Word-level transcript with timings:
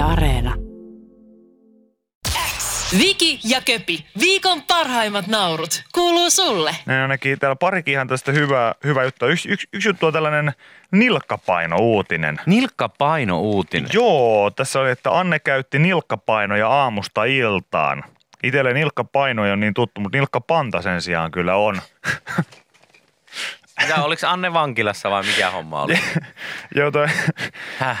Yle 0.00 0.12
Areena. 0.12 0.54
Viki 2.98 3.40
ja 3.44 3.60
Köpi, 3.60 4.06
viikon 4.20 4.62
parhaimmat 4.62 5.26
naurut, 5.26 5.82
kuuluu 5.94 6.30
sulle. 6.30 6.76
Ne 6.86 7.02
ainakin 7.02 7.38
täällä 7.38 7.56
parikin 7.56 7.92
ihan 7.92 8.08
tästä 8.08 8.32
hyvää, 8.32 8.74
hyvää 8.84 9.04
juttua. 9.04 9.28
Yksi, 9.28 9.48
yksi, 9.48 9.68
yksi 9.72 9.88
juttu 9.88 10.06
on 10.06 10.12
tällainen 10.12 10.52
nilkkapaino-uutinen. 10.92 12.40
Nilkkapaino-uutinen. 12.46 13.90
Joo, 13.92 14.50
tässä 14.50 14.80
oli, 14.80 14.90
että 14.90 15.18
Anne 15.18 15.38
käytti 15.38 15.78
nilkkapainoja 15.78 16.68
aamusta 16.68 17.24
iltaan. 17.24 18.04
Itelle 18.42 18.72
nilkkapaino 18.72 19.42
ole 19.42 19.56
niin 19.56 19.74
tuttu, 19.74 20.00
mutta 20.00 20.18
nilkkapanta 20.18 20.82
sen 20.82 21.02
sijaan 21.02 21.30
kyllä 21.30 21.56
on. 21.56 21.80
Mitä, 23.82 24.02
oliko 24.02 24.26
Anne 24.26 24.52
vankilassa 24.52 25.10
vai 25.10 25.22
mikä 25.22 25.50
homma 25.50 25.82
oli? 25.82 25.94
Joo, 26.76 26.90
toi, 26.90 27.06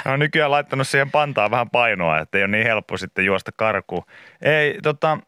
on 0.06 0.18
nykyään 0.18 0.50
laittanut 0.50 0.88
siihen 0.88 1.10
pantaan 1.10 1.50
vähän 1.50 1.70
painoa, 1.70 2.18
että 2.18 2.38
ei 2.38 2.44
ole 2.44 2.50
niin 2.50 2.66
helppo 2.66 2.96
sitten 2.96 3.24
juosta 3.24 3.52
karkuun. 3.56 4.04
Ei, 4.42 4.78
tota, 4.82 5.18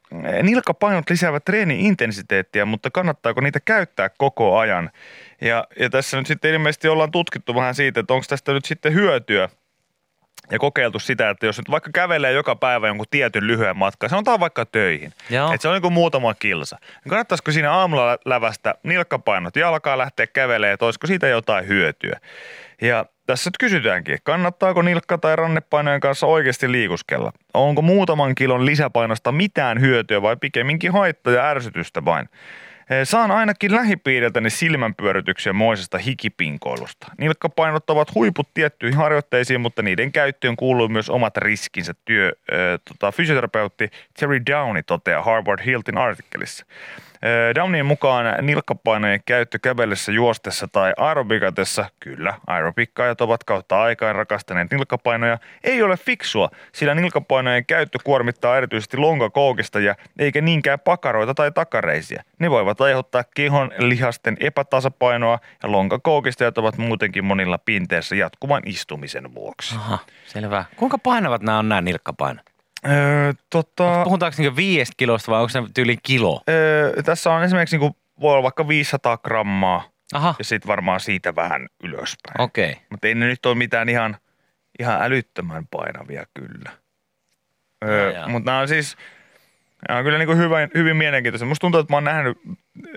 nilkkapainot 0.43 1.11
lisäävät 1.11 1.45
treeni-intensiteettiä, 1.45 2.65
mutta 2.65 2.91
kannattaako 2.91 3.41
niitä 3.41 3.61
käyttää 3.61 4.09
koko 4.09 4.59
ajan? 4.59 4.91
Ja, 5.41 5.67
ja 5.79 5.91
tässä 5.91 6.17
nyt 6.17 6.27
sitten 6.27 6.55
ilmeisesti 6.55 6.89
ollaan 6.89 7.11
tutkittu 7.11 7.55
vähän 7.55 7.75
siitä, 7.75 8.01
että 8.01 8.15
onko 8.15 8.25
tästä 8.29 8.53
nyt 8.53 8.65
sitten 8.65 8.95
hyötyä 8.95 9.49
ja 10.51 10.59
kokeiltu 10.59 10.99
sitä, 10.99 11.31
että 11.31 11.47
jos 11.47 11.59
nyt 11.59 11.71
vaikka 11.71 11.91
kävelee 11.95 12.33
joka 12.33 12.57
päivä 12.57 12.87
jonkun 12.87 13.07
tietyn 13.11 13.47
lyhyen 13.47 13.77
matkan, 13.77 14.11
sanotaan 14.11 14.41
vaikka 14.41 14.67
töihin, 14.67 15.13
Joo. 15.31 15.53
että 15.53 15.63
se 15.63 15.69
on 15.69 15.75
niin 15.75 15.83
kuin 15.83 15.93
muutama 15.95 16.35
kilsa. 16.35 16.77
Niin 16.81 17.11
kannattaisiko 17.11 17.53
siinä 17.53 17.73
aamulla 17.73 18.19
lävästä 18.25 18.75
nilkkapainot 18.83 19.57
jalkaa 19.57 19.99
lähteä 19.99 20.27
kävelemään, 20.27 20.75
että 20.75 20.85
olisiko 20.85 21.07
siitä 21.07 21.29
jotain 21.29 21.69
hyötyä? 21.69 22.21
Ja 22.83 23.07
tässä 23.27 23.49
nyt 23.49 23.59
kysytäänkin, 23.59 24.19
kannattaako 24.23 24.83
nilkka- 24.83 25.19
tai 25.19 25.37
rannepainojen 25.37 26.01
kanssa 26.01 26.27
oikeasti 26.27 26.73
liikuskella? 26.73 27.33
Onko 27.55 27.83
muutaman 27.83 28.35
kilon 28.35 28.67
lisäpainosta 28.67 29.33
mitään 29.33 29.81
hyötyä 29.81 30.23
vai 30.23 30.37
pikemminkin 30.37 30.93
haittaa 30.93 31.33
ja 31.33 31.49
ärsytystä 31.49 32.05
vain? 32.05 32.29
Saan 33.05 33.31
ainakin 33.31 33.73
lähipiiriltäni 33.73 34.51
silmänpyörytyksiä 34.51 35.53
moisesta 35.53 35.99
hikipinkoilusta. 35.99 37.07
Nilkkapainot 37.19 37.91
ovat 37.91 38.15
huiput 38.15 38.49
tiettyihin 38.55 38.97
harjoitteisiin, 38.99 39.61
mutta 39.61 39.83
niiden 39.83 40.13
käyttöön 40.13 40.57
kuuluu 40.57 40.89
myös 40.89 41.11
omat 41.11 41.37
riskinsä. 41.37 41.95
Työ, 42.05 42.27
äh, 42.53 42.81
tota, 42.89 43.13
fysioterapeutti 43.13 43.91
Terry 44.21 44.47
Downey 44.47 44.83
toteaa 44.83 45.23
Harvard 45.23 45.65
Hiltin 45.65 45.99
artikkelissa. 45.99 46.67
Äh, 47.25 47.55
Downeyin 47.55 47.87
mukaan 47.87 48.47
nilkkapainojen 48.47 49.21
käyttö 49.25 49.59
kävellessä, 49.63 50.13
juostessa 50.13 50.69
tai 50.73 50.93
aerobikatessa, 50.97 51.85
kyllä, 52.01 52.35
aerobikkaajat 52.47 53.21
ovat 53.21 53.45
kautta 53.45 53.83
aikaan 53.83 54.15
rakastaneet 54.15 54.71
nilkkapainoja, 54.71 55.39
ei 55.65 55.83
ole 55.83 55.97
fiksua, 55.97 56.51
sillä 56.73 56.95
nilkkapainojen 56.95 57.67
käyttö 57.67 57.99
kuormittaa 58.05 58.57
erityisesti 58.57 58.97
lonkakoukista 58.97 59.81
ja 59.81 59.95
eikä 60.19 60.41
niinkään 60.41 60.81
pakaroita 60.81 61.35
tai 61.35 61.53
takareisiä. 61.53 62.25
Ne 62.39 62.51
voivat 62.51 62.81
aiheuttaa 62.81 63.25
kehon 63.35 63.73
lihasten 63.79 64.37
epätasapainoa 64.41 65.39
ja 65.63 65.73
lonkakoukistajat 65.73 66.59
ovat 66.59 66.79
muutenkin 66.79 67.25
monilla 67.25 67.59
pinteessä 67.59 68.17
jatkuvan 68.17 68.63
istumisen 68.67 69.35
vuoksi. 69.35 69.75
Aha, 69.75 69.99
selvä. 70.27 70.65
Kuinka 70.77 70.99
painavat 70.99 71.43
nämä 71.43 71.59
on 71.59 71.69
nämä 71.69 71.81
nilkkapainot? 71.81 72.52
Öö, 72.87 73.33
tota, 73.51 74.05
Puhutaanko 74.05 74.35
niinku 74.39 74.57
viidestä 74.57 74.95
kilosta 74.97 75.33
vai 75.33 75.41
onko 75.41 75.49
se 75.49 75.63
tyyli 75.75 75.97
kilo? 76.03 76.43
öö, 76.49 77.03
tässä 77.03 77.31
on 77.33 77.43
esimerkiksi 77.43 77.79
niin 77.79 77.97
voi 78.21 78.33
olla 78.33 78.43
vaikka 78.43 78.69
500 78.69 79.19
grammaa 79.19 79.85
Aha, 80.13 80.35
ja 80.39 80.45
sitten 80.45 80.69
varmaan 80.69 81.01
siitä 81.01 81.35
vähän 81.37 81.67
ylöspäin. 81.85 82.41
okei. 82.41 82.71
Okay. 82.71 82.83
Mutta 82.91 83.07
ei 83.07 83.15
ne 83.15 83.27
nyt 83.27 83.47
ole 83.47 83.55
mitään 83.55 83.89
ihan, 83.89 84.17
ihan 84.79 85.03
älyttömän 85.03 85.67
painavia 85.71 86.27
kyllä. 86.35 86.71
Öö. 87.85 88.29
Mutta 88.29 88.51
nämä 88.51 88.61
on 88.61 88.69
siis, 88.69 88.97
nämä 89.89 89.99
on 89.99 90.05
kyllä 90.05 90.19
niin 90.19 90.27
kuin 90.27 90.39
hyvin, 90.75 90.97
mielenkiintoisia. 90.97 91.49
Musta 91.49 91.61
tuntuu, 91.61 91.81
että 91.81 91.93
mä 91.93 91.97
oon 91.97 92.05
nähnyt 92.05 92.39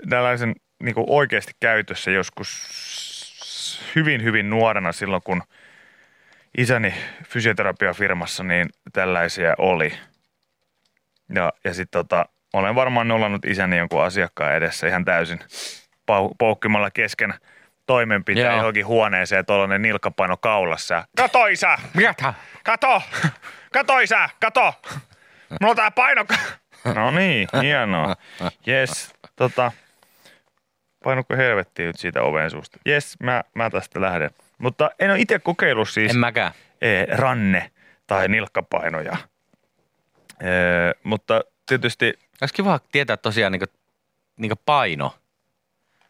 tällaisen 0.08 0.54
niin 0.82 0.94
kuin 0.94 1.06
oikeasti 1.08 1.52
käytössä 1.60 2.10
joskus 2.10 2.62
hyvin, 3.94 4.22
hyvin 4.22 4.50
nuorena 4.50 4.92
silloin, 4.92 5.22
kun 5.24 5.42
isäni 6.56 6.94
fysioterapiafirmassa 7.28 8.44
niin 8.44 8.68
tällaisia 8.92 9.54
oli. 9.58 9.92
Ja, 11.34 11.52
ja 11.64 11.74
sitten 11.74 11.98
tota, 11.98 12.26
olen 12.52 12.74
varmaan 12.74 13.08
nollannut 13.08 13.44
isäni 13.44 13.78
jonkun 13.78 14.02
asiakkaan 14.02 14.54
edessä 14.54 14.86
ihan 14.88 15.04
täysin 15.04 15.38
pau- 16.10 16.34
poukkimalla 16.38 16.90
kesken 16.90 17.34
toimenpiteen 17.86 18.46
Joo. 18.46 18.56
johonkin 18.56 18.86
huoneeseen 18.86 19.46
tuollainen 19.46 19.82
nilkkapaino 19.82 20.36
kaulassa. 20.36 21.04
Kato 21.16 21.46
isä! 21.46 21.76
Mitä? 21.94 22.34
Kato! 22.64 23.02
Kato 23.72 23.98
isä! 23.98 24.28
Kato! 24.40 24.74
Mulla 25.60 25.70
on 25.70 25.76
tää 25.76 25.90
paino... 25.90 26.24
No 26.94 27.10
niin, 27.10 27.48
hienoa. 27.62 28.16
Jes, 28.66 29.14
tota... 29.36 29.72
Painuko 31.04 31.36
helvetti 31.36 31.82
nyt 31.82 31.98
siitä 31.98 32.22
oven 32.22 32.50
suusta? 32.50 32.78
Jes, 32.84 33.16
mä, 33.20 33.42
mä 33.54 33.70
tästä 33.70 34.00
lähden. 34.00 34.30
Mutta 34.58 34.90
en 34.98 35.10
ole 35.10 35.20
itse 35.20 35.38
kokeillut 35.38 35.88
siis 35.88 36.10
En 36.10 36.18
mäkään. 36.18 36.52
eh, 36.80 37.06
ranne- 37.18 37.70
tai 38.06 38.28
nilkkapainoja. 38.28 39.16
Eh, 40.40 40.94
mutta 41.02 41.40
tietysti, 41.66 42.14
Olisi 42.40 42.54
kiva 42.54 42.80
tietää 42.92 43.16
tosiaan 43.16 43.52
niinku, 43.52 43.66
niinku 44.36 44.56
paino. 44.66 45.14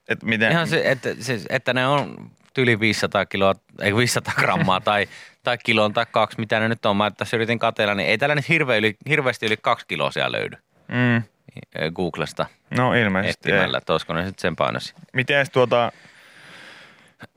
että 0.08 0.26
miten... 0.26 0.52
Ihan 0.52 0.68
se, 0.68 0.82
että, 0.84 1.08
se, 1.20 1.40
että 1.48 1.74
ne 1.74 1.86
on 1.86 2.30
yli 2.58 2.80
500 2.80 3.26
kiloa, 3.26 3.54
ei 3.82 3.96
500 3.96 4.34
grammaa 4.34 4.80
tai, 4.80 5.08
tai 5.42 5.58
kilon 5.58 5.92
tai 5.92 6.06
kaksi, 6.10 6.38
mitä 6.40 6.60
ne 6.60 6.68
nyt 6.68 6.86
on. 6.86 6.96
Mä 6.96 7.10
tässä 7.10 7.36
yritin 7.36 7.58
katella, 7.58 7.94
niin 7.94 8.08
ei 8.08 8.18
tällä 8.18 8.34
nyt 8.34 8.48
hirve 8.48 8.78
yli, 8.78 8.96
hirveästi 9.08 9.46
yli 9.46 9.56
kaksi 9.62 9.86
kiloa 9.88 10.10
siellä 10.10 10.38
löydy 10.38 10.56
Mm, 10.88 11.16
eh, 11.16 11.92
Googlesta 11.94 12.46
no 12.70 12.94
ilmeisesti. 12.94 13.48
ei. 13.50 13.54
etsimällä, 13.54 13.78
että 13.78 13.92
olisiko 13.92 14.12
ne 14.12 14.26
sitten 14.26 14.42
sen 14.42 14.56
painosi. 14.56 14.94
Miten 15.12 15.46
tuota, 15.52 15.92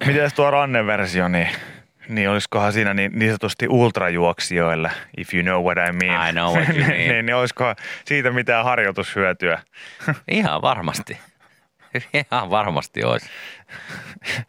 miten 0.06 0.32
tuo 0.36 0.52
ranneversio, 0.52 1.28
niin, 1.28 1.50
niin 2.10 2.30
olisikohan 2.30 2.74
siinä 2.74 2.94
niin, 2.94 3.12
niin 3.20 3.32
sanotusti 3.32 3.68
ultrajuoksijoille, 3.70 4.92
if 5.18 5.34
you 5.34 5.44
know 5.44 5.66
what 5.66 5.78
I 5.90 5.92
mean. 5.92 6.30
I 6.30 6.32
know 6.32 6.54
what 6.54 6.70
you 6.70 6.78
mean. 6.88 6.98
niin, 6.98 7.26
niin 7.26 7.36
olisikohan 7.36 7.76
siitä 8.06 8.32
mitään 8.32 8.66
harjoitushyötyä? 8.66 9.62
Ihan 10.32 10.62
varmasti. 10.62 11.18
Ihan 12.14 12.50
varmasti 12.50 13.04
olisi. 13.04 13.30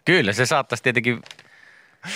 Kyllä, 0.04 0.32
se 0.32 0.46
saattaisi 0.46 0.82
tietenkin 0.82 1.20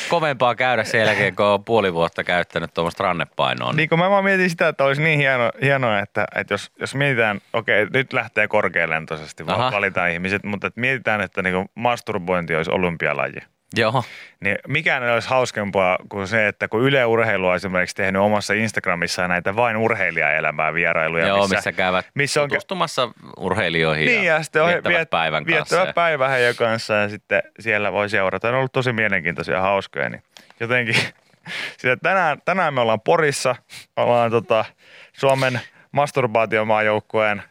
kovempaa 0.09 0.55
käydä 0.55 0.85
sen 0.85 1.01
jälkeen, 1.01 1.37
kun 1.37 1.47
on 1.47 1.65
puoli 1.65 1.95
vuotta 1.95 2.25
käyttänyt 2.25 2.75
tuommoista 2.75 3.05
rannepainoa. 3.05 3.73
Niin 3.73 3.89
kun 3.89 3.99
mä 3.99 4.11
vaan 4.11 4.25
mietin 4.25 4.51
sitä, 4.51 4.69
että 4.69 4.85
olisi 4.85 5.03
niin 5.03 5.19
hieno, 5.19 5.51
hienoa, 5.63 5.99
että, 5.99 6.27
että 6.35 6.55
jos, 6.55 6.73
jos 6.81 6.95
mietitään, 6.95 7.41
okei, 7.53 7.87
nyt 7.93 8.13
lähtee 8.13 8.49
korkealentoisesti, 8.49 9.45
Aha. 9.47 9.59
vaan 9.59 9.73
valitaan 9.73 10.11
ihmiset, 10.11 10.45
mutta 10.45 10.67
että 10.67 10.81
mietitään, 10.81 11.21
että 11.21 11.43
niin 11.43 11.69
masturbointi 11.75 12.57
olisi 12.57 12.71
olympialaji. 12.71 13.54
Joo, 13.77 14.05
Niin 14.41 14.59
mikään 14.69 15.03
ei 15.03 15.11
olisi 15.15 15.29
hauskempaa 15.29 15.99
kuin 16.09 16.29
se, 16.29 16.49
että 16.49 16.69
kun 16.69 16.83
Yle 16.83 17.05
Urheilu 17.05 17.49
on 17.49 17.57
esimerkiksi 17.57 17.97
tehnyt 17.97 18.23
omassa 18.23 18.55
Instagramissaan 18.55 19.31
näitä 19.31 19.57
vain 19.57 19.77
urheilijaelämää 19.77 20.75
vierailuja, 20.75 21.27
joo 21.27 21.39
missä, 21.41 21.57
missä 21.57 21.73
käyvät 21.73 22.07
missä 22.15 22.43
on 22.43 22.49
tutustumassa 22.49 23.09
urheilijoihin 23.39 24.07
Niin, 24.07 24.25
ja 24.25 24.43
sitten 24.43 24.63
on 24.63 24.69
viettävät 24.69 24.97
viet, 24.97 25.11
päivän 25.11 25.45
kanssa. 25.45 25.57
viettävät 25.57 25.87
ja- 25.89 25.93
päivä 25.93 26.29
heidän 26.29 26.57
kanssa 26.57 26.95
ja 26.95 27.09
sitten 27.09 27.43
siellä 27.61 27.93
voi 27.93 28.09
seurata. 28.09 28.47
Ne 28.49 28.53
on 28.53 28.59
ollut 28.59 28.73
tosi 28.73 28.93
mielenkiintoisia 28.93 29.55
ja 29.55 29.61
hauskoja, 29.61 30.09
niin 30.09 30.23
jotenkin 30.61 30.97
sitä 31.79 31.97
tänään, 32.03 32.39
tänään 32.45 32.75
me 32.75 32.81
ollaan 32.81 33.01
Porissa, 33.01 33.57
ollaan 33.97 34.31
tota 34.31 34.65
Suomen 35.13 35.61
masturbaatiomaajoukkueen 35.93 37.43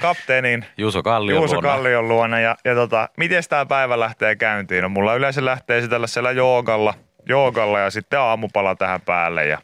kapteenin 0.00 0.64
Juuso 0.78 1.02
Kallion 1.02 1.36
Juuso 1.36 1.54
luona. 1.54 1.68
Kallion 1.68 2.08
luona. 2.08 2.40
Ja, 2.40 2.56
ja 2.64 2.74
tota, 2.74 3.08
miten 3.16 3.42
tämä 3.48 3.66
päivä 3.66 4.00
lähtee 4.00 4.36
käyntiin? 4.36 4.82
No 4.82 4.88
mulla 4.88 5.14
yleensä 5.14 5.44
lähtee 5.44 5.80
sitä 5.80 5.90
tällaisella 5.90 6.32
joogalla, 6.32 6.94
joogalla 7.26 7.78
ja 7.78 7.90
sitten 7.90 8.20
aamupala 8.20 8.74
tähän 8.74 9.00
päälle. 9.00 9.46
Ja 9.46 9.58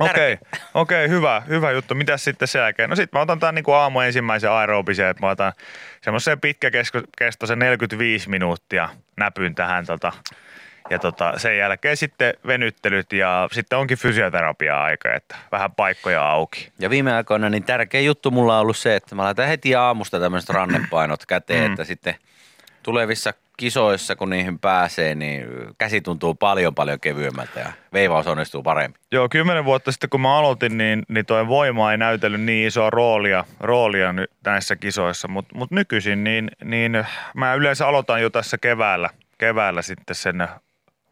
Okei, 0.00 0.38
okei, 0.74 1.08
hyvä, 1.08 1.42
hyvä 1.48 1.70
juttu. 1.70 1.94
Mitäs 1.94 2.24
sitten 2.24 2.48
sen 2.48 2.60
jälkeen? 2.60 2.90
No 2.90 2.96
sitten 2.96 3.18
mä 3.18 3.22
otan 3.22 3.40
tämän 3.40 3.54
niin 3.54 3.64
kuin 3.64 3.74
aamu 3.74 4.00
ensimmäisen 4.00 4.50
aerobisen, 4.50 5.06
että 5.06 5.26
mä 5.26 5.30
otan 5.30 5.52
semmoisen 6.02 6.40
pitkäkestoisen 6.40 7.58
45 7.58 8.30
minuuttia 8.30 8.88
näpyn 9.16 9.54
tähän 9.54 9.86
tota, 9.86 10.12
ja 10.90 10.98
tota, 10.98 11.38
sen 11.38 11.58
jälkeen 11.58 11.96
sitten 11.96 12.34
venyttelyt 12.46 13.12
ja 13.12 13.48
sitten 13.52 13.78
onkin 13.78 13.98
fysioterapia-aika, 13.98 15.14
että 15.14 15.36
vähän 15.52 15.72
paikkoja 15.72 16.30
auki. 16.30 16.72
Ja 16.78 16.90
viime 16.90 17.12
aikoina 17.12 17.50
niin 17.50 17.64
tärkeä 17.64 18.00
juttu 18.00 18.30
mulla 18.30 18.54
on 18.54 18.60
ollut 18.60 18.76
se, 18.76 18.96
että 18.96 19.14
mä 19.14 19.22
laitan 19.22 19.46
heti 19.48 19.74
aamusta 19.74 20.20
tämmöiset 20.20 20.50
rannepainot 20.50 21.26
käteen, 21.28 21.60
Mm. 21.64 21.66
että 21.72 21.84
sitten 21.84 22.14
tulevissa 22.82 23.32
kisoissa, 23.56 24.16
kun 24.16 24.30
niihin 24.30 24.58
pääsee, 24.58 25.14
niin 25.14 25.46
käsi 25.78 26.00
tuntuu 26.00 26.34
paljon 26.34 26.74
paljon 26.74 27.00
kevyemmältä 27.00 27.60
ja 27.60 27.72
veivaus 27.92 28.26
onnistuu 28.26 28.62
paremmin. 28.62 29.00
Joo, 29.12 29.28
kymmenen 29.28 29.64
vuotta 29.64 29.92
sitten 29.92 30.10
kun 30.10 30.20
mä 30.20 30.36
aloitin, 30.38 30.78
niin, 30.78 31.02
niin 31.08 31.26
toi 31.26 31.48
voima 31.48 31.92
ei 31.92 31.98
näytellyt 31.98 32.40
niin 32.40 32.66
isoa 32.66 32.90
roolia, 32.90 33.44
roolia 33.60 34.12
nyt 34.12 34.30
näissä 34.46 34.76
kisoissa, 34.76 35.28
mutta 35.28 35.58
mut 35.58 35.70
nykyisin 35.70 36.24
niin, 36.24 36.50
niin 36.64 37.06
mä 37.34 37.54
yleensä 37.54 37.88
aloitan 37.88 38.22
jo 38.22 38.30
tässä 38.30 38.58
keväällä, 38.58 39.10
keväällä 39.38 39.82
sitten 39.82 40.16
sen 40.16 40.48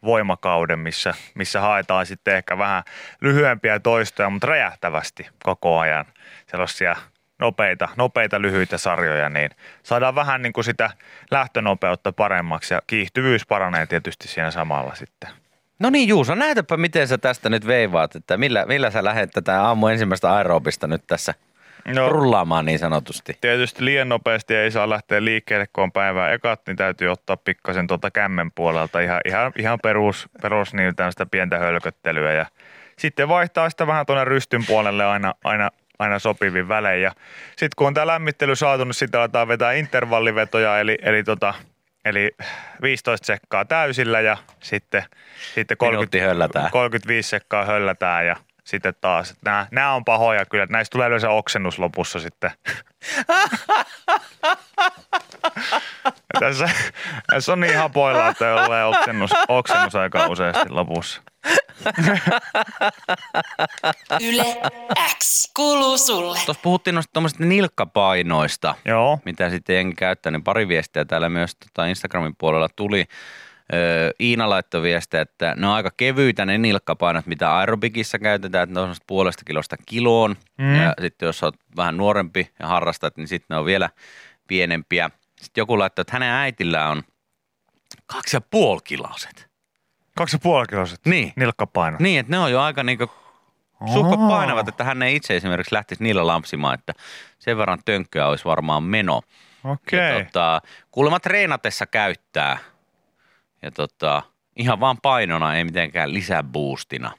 voimakauden, 0.05 0.79
missä, 0.79 1.15
missä 1.35 1.61
haetaan 1.61 2.07
sitten 2.07 2.37
ehkä 2.37 2.59
vähän 2.59 2.83
lyhyempiä 3.21 3.81
toistoja, 3.81 4.31
mutta 4.31 4.47
räjähtävästi 4.47 5.29
koko 5.43 5.79
ajan 5.79 6.05
sellaisia 6.47 6.97
nopeita, 7.39 7.89
nopeita 7.97 8.43
lyhyitä 8.43 8.79
sarjoja, 8.79 9.29
niin 9.29 9.51
saadaan 9.83 10.15
vähän 10.15 10.43
niin 10.43 10.53
kuin 10.53 10.65
sitä 10.65 10.91
lähtönopeutta 11.31 12.13
paremmaksi 12.13 12.75
ja 12.75 12.83
kiihtyvyys 12.87 13.47
paranee 13.47 13.87
tietysti 13.87 14.29
siinä 14.29 14.51
samalla 14.51 14.95
sitten. 14.95 15.31
No 15.79 15.91
niin 15.91 16.09
Juuso, 16.09 16.35
näytäpä 16.35 16.77
miten 16.77 17.09
sä 17.09 17.19
tästä 17.19 17.49
nyt 17.49 17.67
veivaat, 17.67 18.17
että 18.17 18.37
millä, 18.37 18.67
millä 18.67 18.91
sä 18.91 19.05
lähdet 19.05 19.31
tätä 19.31 19.63
aamu 19.63 19.87
ensimmäistä 19.87 20.35
aerobista 20.35 20.87
nyt 20.87 21.03
tässä 21.07 21.35
no, 21.85 22.09
rullaamaan 22.09 22.65
niin 22.65 22.79
sanotusti. 22.79 23.37
Tietysti 23.41 23.85
liian 23.85 24.09
nopeasti 24.09 24.55
ei 24.55 24.71
saa 24.71 24.91
lähteä 24.91 25.25
liikkeelle, 25.25 25.67
kun 25.73 25.85
on 25.85 25.93
päivää. 25.93 26.33
Ekat, 26.33 26.61
niin 26.67 26.77
täytyy 26.77 27.09
ottaa 27.09 27.37
pikkasen 27.37 27.87
tuota 27.87 28.11
kämmen 28.11 28.53
puolelta. 28.53 29.01
Ihan, 29.01 29.21
ihan, 29.25 29.53
ihan 29.59 29.79
perus, 29.83 30.29
perus 30.43 30.75
niin 30.75 30.97
tämmöistä 30.97 31.27
pientä 31.27 31.59
hölköttelyä. 31.59 32.33
Ja 32.33 32.47
sitten 32.99 33.29
vaihtaa 33.29 33.71
sitä 33.71 33.87
vähän 33.87 34.07
tuonne 34.07 34.25
rystyn 34.25 34.67
puolelle 34.67 35.05
aina, 35.05 35.35
aina, 35.45 35.71
aina 35.99 36.19
sopivin 36.19 36.69
välein. 36.69 37.11
Sitten 37.49 37.71
kun 37.77 37.87
on 37.87 37.95
tämä 37.95 38.07
lämmittely 38.07 38.57
saatu, 38.57 38.85
niin 38.85 38.95
sitten 38.95 39.21
aletaan 39.21 39.49
vetää 39.49 39.73
intervallivetoja, 39.73 40.79
eli, 40.79 40.99
eli, 41.03 41.25
tota, 41.25 41.55
eli 42.05 42.31
15 42.83 43.27
sekkaa 43.27 43.65
täysillä 43.65 44.21
ja 44.21 44.37
sitten, 44.61 45.05
sitten 45.55 45.77
30, 45.77 46.69
35 46.71 47.29
sekkaa 47.29 47.65
höllätään 47.65 48.27
ja 48.27 48.37
sitten 48.65 48.95
taas. 49.01 49.35
Nämä, 49.45 49.67
nämä 49.71 49.93
on 49.93 50.05
pahoja 50.05 50.47
kyllä, 50.47 50.67
näistä 50.71 50.93
tulee 50.93 51.09
yleensä 51.09 51.31
oksennus 51.31 51.79
lopussa 51.79 52.21
sitten. 52.21 52.51
tässä, 56.41 56.71
tässä 57.27 57.53
on 57.53 57.61
niin 57.61 57.79
hapoilla, 57.79 58.29
että 58.29 58.65
tulee 58.65 58.85
oksennus, 58.85 59.31
oksennus 59.49 59.95
aika 59.95 60.27
useasti 60.27 60.69
lopussa. 60.69 61.23
Yle 64.29 64.45
X 65.19 65.51
kuuluu 65.57 65.99
sulle. 65.99 66.39
Tuossa 66.47 66.63
puhuttiin 66.63 66.95
noista 66.95 67.21
nilkkapainoista, 67.39 68.75
Joo. 68.85 69.19
mitä 69.25 69.51
sitten 69.51 69.77
jengi 69.77 69.95
käyttää, 69.95 70.33
niin 70.33 70.45
pari 70.45 70.69
viestiä 70.69 71.05
täällä 71.05 71.29
myös 71.29 71.57
tota 71.57 71.87
Instagramin 71.87 72.35
puolella 72.39 72.69
tuli. 72.77 73.05
Iina 74.21 74.51
laittoi 74.51 74.83
viestiä, 74.83 75.21
että 75.21 75.55
ne 75.57 75.67
on 75.67 75.73
aika 75.73 75.91
kevyitä 75.97 76.47
ne 76.47 76.59
nilkkapainot, 76.59 77.27
mitä 77.27 77.57
aerobikissa 77.57 78.19
käytetään, 78.19 78.63
että 78.63 78.75
ne 78.75 78.81
on 78.81 78.95
puolesta 79.07 79.45
kilosta 79.45 79.77
kiloon. 79.87 80.37
Mm. 80.59 80.75
Ja 80.75 80.95
sitten 81.01 81.27
jos 81.27 81.43
olet 81.43 81.55
vähän 81.77 81.97
nuorempi 81.97 82.51
ja 82.59 82.67
harrastat, 82.67 83.17
niin 83.17 83.29
sitten 83.29 83.47
ne 83.51 83.57
on 83.57 83.65
vielä 83.65 83.91
pienempiä. 84.49 85.11
Sitten 85.41 85.63
joku 85.63 85.79
laittoi, 85.79 86.03
että 86.03 86.13
hänen 86.13 86.31
äitillä 86.31 86.89
on 86.89 87.03
kaksi 88.07 88.37
ja 88.37 88.41
puoli 88.41 88.81
kiloset. 88.85 89.51
Kaksi 90.17 90.37
ja 90.37 90.41
puoli 90.43 90.67
kiloset 90.67 91.01
niin. 91.07 91.33
nilkkapainot. 91.37 92.01
Niin, 92.01 92.21
että 92.21 92.31
ne 92.31 92.39
on 92.39 92.53
jo 92.53 92.61
aika 92.61 92.83
niinku 92.83 93.11
suhko 93.93 94.17
painavat, 94.17 94.69
että 94.69 94.85
hän 94.85 95.03
ei 95.03 95.17
itse 95.17 95.37
esimerkiksi 95.37 95.75
lähtisi 95.75 96.03
niillä 96.03 96.27
lampsimaan, 96.27 96.75
että 96.75 96.93
sen 97.39 97.59
verran 97.59 97.79
tönkköä 97.85 98.27
olisi 98.27 98.45
varmaan 98.45 98.83
meno. 98.83 99.23
Okei. 99.65 100.11
Okay. 100.11 100.25
Tota, 100.25 100.61
kuulemma 100.91 101.21
treenatessa 101.21 101.87
käyttää– 101.87 102.59
ja 103.63 103.71
tota, 103.71 104.23
ihan 104.57 104.81
vaan 104.81 104.97
painona, 105.03 105.55
ei 105.55 105.65
mitenkään 105.65 106.15
lisäboostina. 106.15 107.13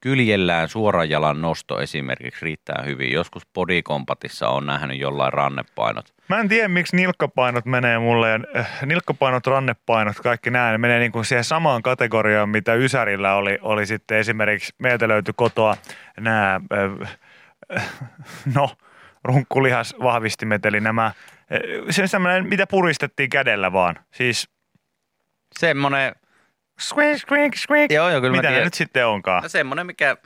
Kyljellään 0.00 0.68
suoran 0.68 1.10
jalan 1.10 1.40
nosto 1.42 1.80
esimerkiksi 1.80 2.44
riittää 2.44 2.82
hyvin. 2.86 3.12
Joskus 3.12 3.42
bodykompatissa 3.54 4.48
on 4.48 4.66
nähnyt 4.66 4.98
jollain 4.98 5.32
rannepainot. 5.32 6.14
Mä 6.28 6.40
en 6.40 6.48
tiedä, 6.48 6.68
miksi 6.68 6.96
nilkkapainot 6.96 7.66
menee 7.66 7.98
mulle. 7.98 8.40
Äh, 8.56 8.86
nilkkapainot, 8.86 9.46
rannepainot, 9.46 10.16
kaikki 10.16 10.50
nämä 10.50 10.70
ne 10.70 10.78
menee 10.78 10.98
niin 10.98 11.12
kuin 11.12 11.24
siihen 11.24 11.44
samaan 11.44 11.82
kategoriaan, 11.82 12.48
mitä 12.48 12.74
Ysärillä 12.74 13.34
oli, 13.34 13.58
oli 13.62 13.86
sitten 13.86 14.18
esimerkiksi, 14.18 14.74
meiltä 14.78 15.08
löytyi 15.08 15.34
kotoa 15.36 15.76
nämä, 16.20 16.60
äh, 16.72 17.08
äh, 17.76 17.92
no, 18.54 18.70
runkkulihasvahvistimet, 19.24 20.66
eli 20.66 20.80
nämä, 20.80 21.06
äh, 21.06 21.14
se 21.90 22.06
semmoinen, 22.06 22.48
mitä 22.48 22.66
puristettiin 22.66 23.30
kädellä 23.30 23.72
vaan. 23.72 23.96
Siis 24.10 24.48
Semmoinen... 25.58 26.14
Squeak, 26.80 27.18
squeak, 27.18 27.56
squeak. 27.56 27.92
Joo, 27.92 28.10
joo, 28.10 28.20
kyllä 28.20 28.36
Mitä 28.36 28.50
ne 28.50 28.64
nyt 28.64 28.74
sitten 28.74 29.06
onkaan? 29.06 29.42
No 29.42 29.48
semmoinen, 29.48 29.86
mikä... 29.86 30.16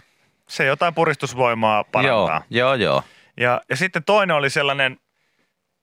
Se 0.49 0.65
jotain 0.65 0.95
puristusvoimaa 0.95 1.85
parantaa. 1.85 2.43
Joo, 2.51 2.75
joo, 2.75 2.75
joo. 2.75 3.03
Ja, 3.37 3.61
ja 3.71 3.77
sitten 3.77 4.05
toinen 4.05 4.37
oli 4.37 4.51
sellainen 4.51 4.97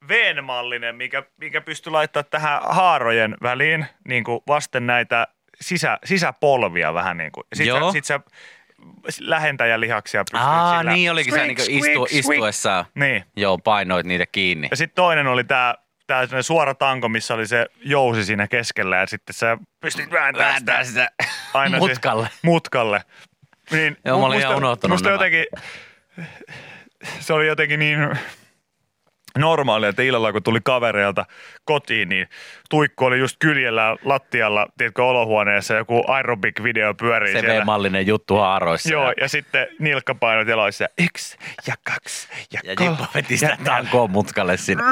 V-mallinen, 0.08 0.96
mikä, 0.96 1.24
mikä 1.38 1.62
pystyi 1.62 1.92
laittamaan 1.92 2.30
tähän 2.30 2.62
haarojen 2.64 3.38
väliin 3.42 3.86
niin 4.08 4.24
kuin 4.24 4.42
vasten 4.48 4.88
näitä 4.88 5.28
sisä, 5.62 6.00
sisäpolvia 6.06 6.94
vähän 6.94 7.18
niin 7.18 7.32
kuin. 7.32 7.44
Sitten 7.54 7.92
sit 7.92 8.06
sä 8.06 8.20
lähentäjälihaksia 9.20 10.24
pystyt 10.32 10.48
Aa, 10.48 10.80
sillä 10.80 10.92
niin 10.92 11.12
olikin 11.12 11.34
sä 11.34 11.44
niin 11.46 11.58
istu, 11.60 12.08
istuessa. 12.10 12.86
Niin. 12.96 13.24
Joo, 13.36 13.58
painoit 13.58 14.06
niitä 14.06 14.26
kiinni. 14.26 14.68
Ja 14.72 14.78
sitten 14.78 14.96
toinen 14.96 15.28
oli 15.28 15.44
tämä 15.44 15.76
tää 16.28 16.42
suora 16.42 16.76
tanko, 16.76 17.10
missä 17.10 17.34
oli 17.34 17.48
se 17.48 17.66
jousi 17.86 18.26
siinä 18.26 18.48
keskellä 18.48 18.98
ja 18.98 19.08
sitten 19.08 19.34
sä 19.34 19.58
pystyt 19.80 20.12
vääntämään 20.12 20.60
sitä, 20.60 20.84
sitä 20.84 21.12
aina 21.54 21.78
mutkalle. 21.78 22.28
Se, 22.28 22.40
mutkalle. 22.42 23.04
Niin, 23.72 23.98
Joo, 24.06 24.20
mä 24.20 24.26
olin 24.26 24.36
musta, 24.36 24.48
ihan 24.48 24.58
unohtanut 24.58 24.94
musta 24.94 25.10
nämä. 25.10 25.16
jotenkin, 25.16 25.46
se 27.20 27.34
oli 27.34 27.48
jotenkin 27.48 27.80
niin 27.80 28.00
normaalia, 29.38 29.90
että 29.90 30.04
illalla 30.04 30.32
kun 30.32 30.44
tuli 30.44 30.60
kavereilta 30.64 31.26
kotiin, 31.66 32.10
niin 32.10 32.28
tuikku 32.70 33.06
oli 33.06 33.20
just 33.20 33.36
kyljellä 33.40 33.98
lattialla, 34.04 34.68
tiedätkö, 34.78 35.04
olohuoneessa 35.04 35.74
joku 35.74 36.04
aerobic-video 36.08 36.94
pyörii 37.00 37.34
Se 37.34 37.40
siellä. 37.40 37.62
V-mallinen 37.62 38.08
juttu 38.08 38.36
haaroissa. 38.36 38.90
Joo, 38.90 39.14
ja 39.22 39.28
sitten 39.28 39.68
nilkkapainot 39.80 40.48
jaloissa. 40.48 40.86
Yksi 40.98 41.38
ja 41.68 41.74
kaksi 41.84 42.28
ja, 42.54 42.60
Ja 42.64 42.76
kolme. 42.76 42.92
Jippo 42.92 43.06
veti 43.16 43.38
sitä 43.38 43.58
tankoa 43.64 44.08
mutkalle 44.08 44.58
sinne. 44.58 44.84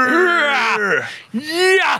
Ja! 1.77 1.99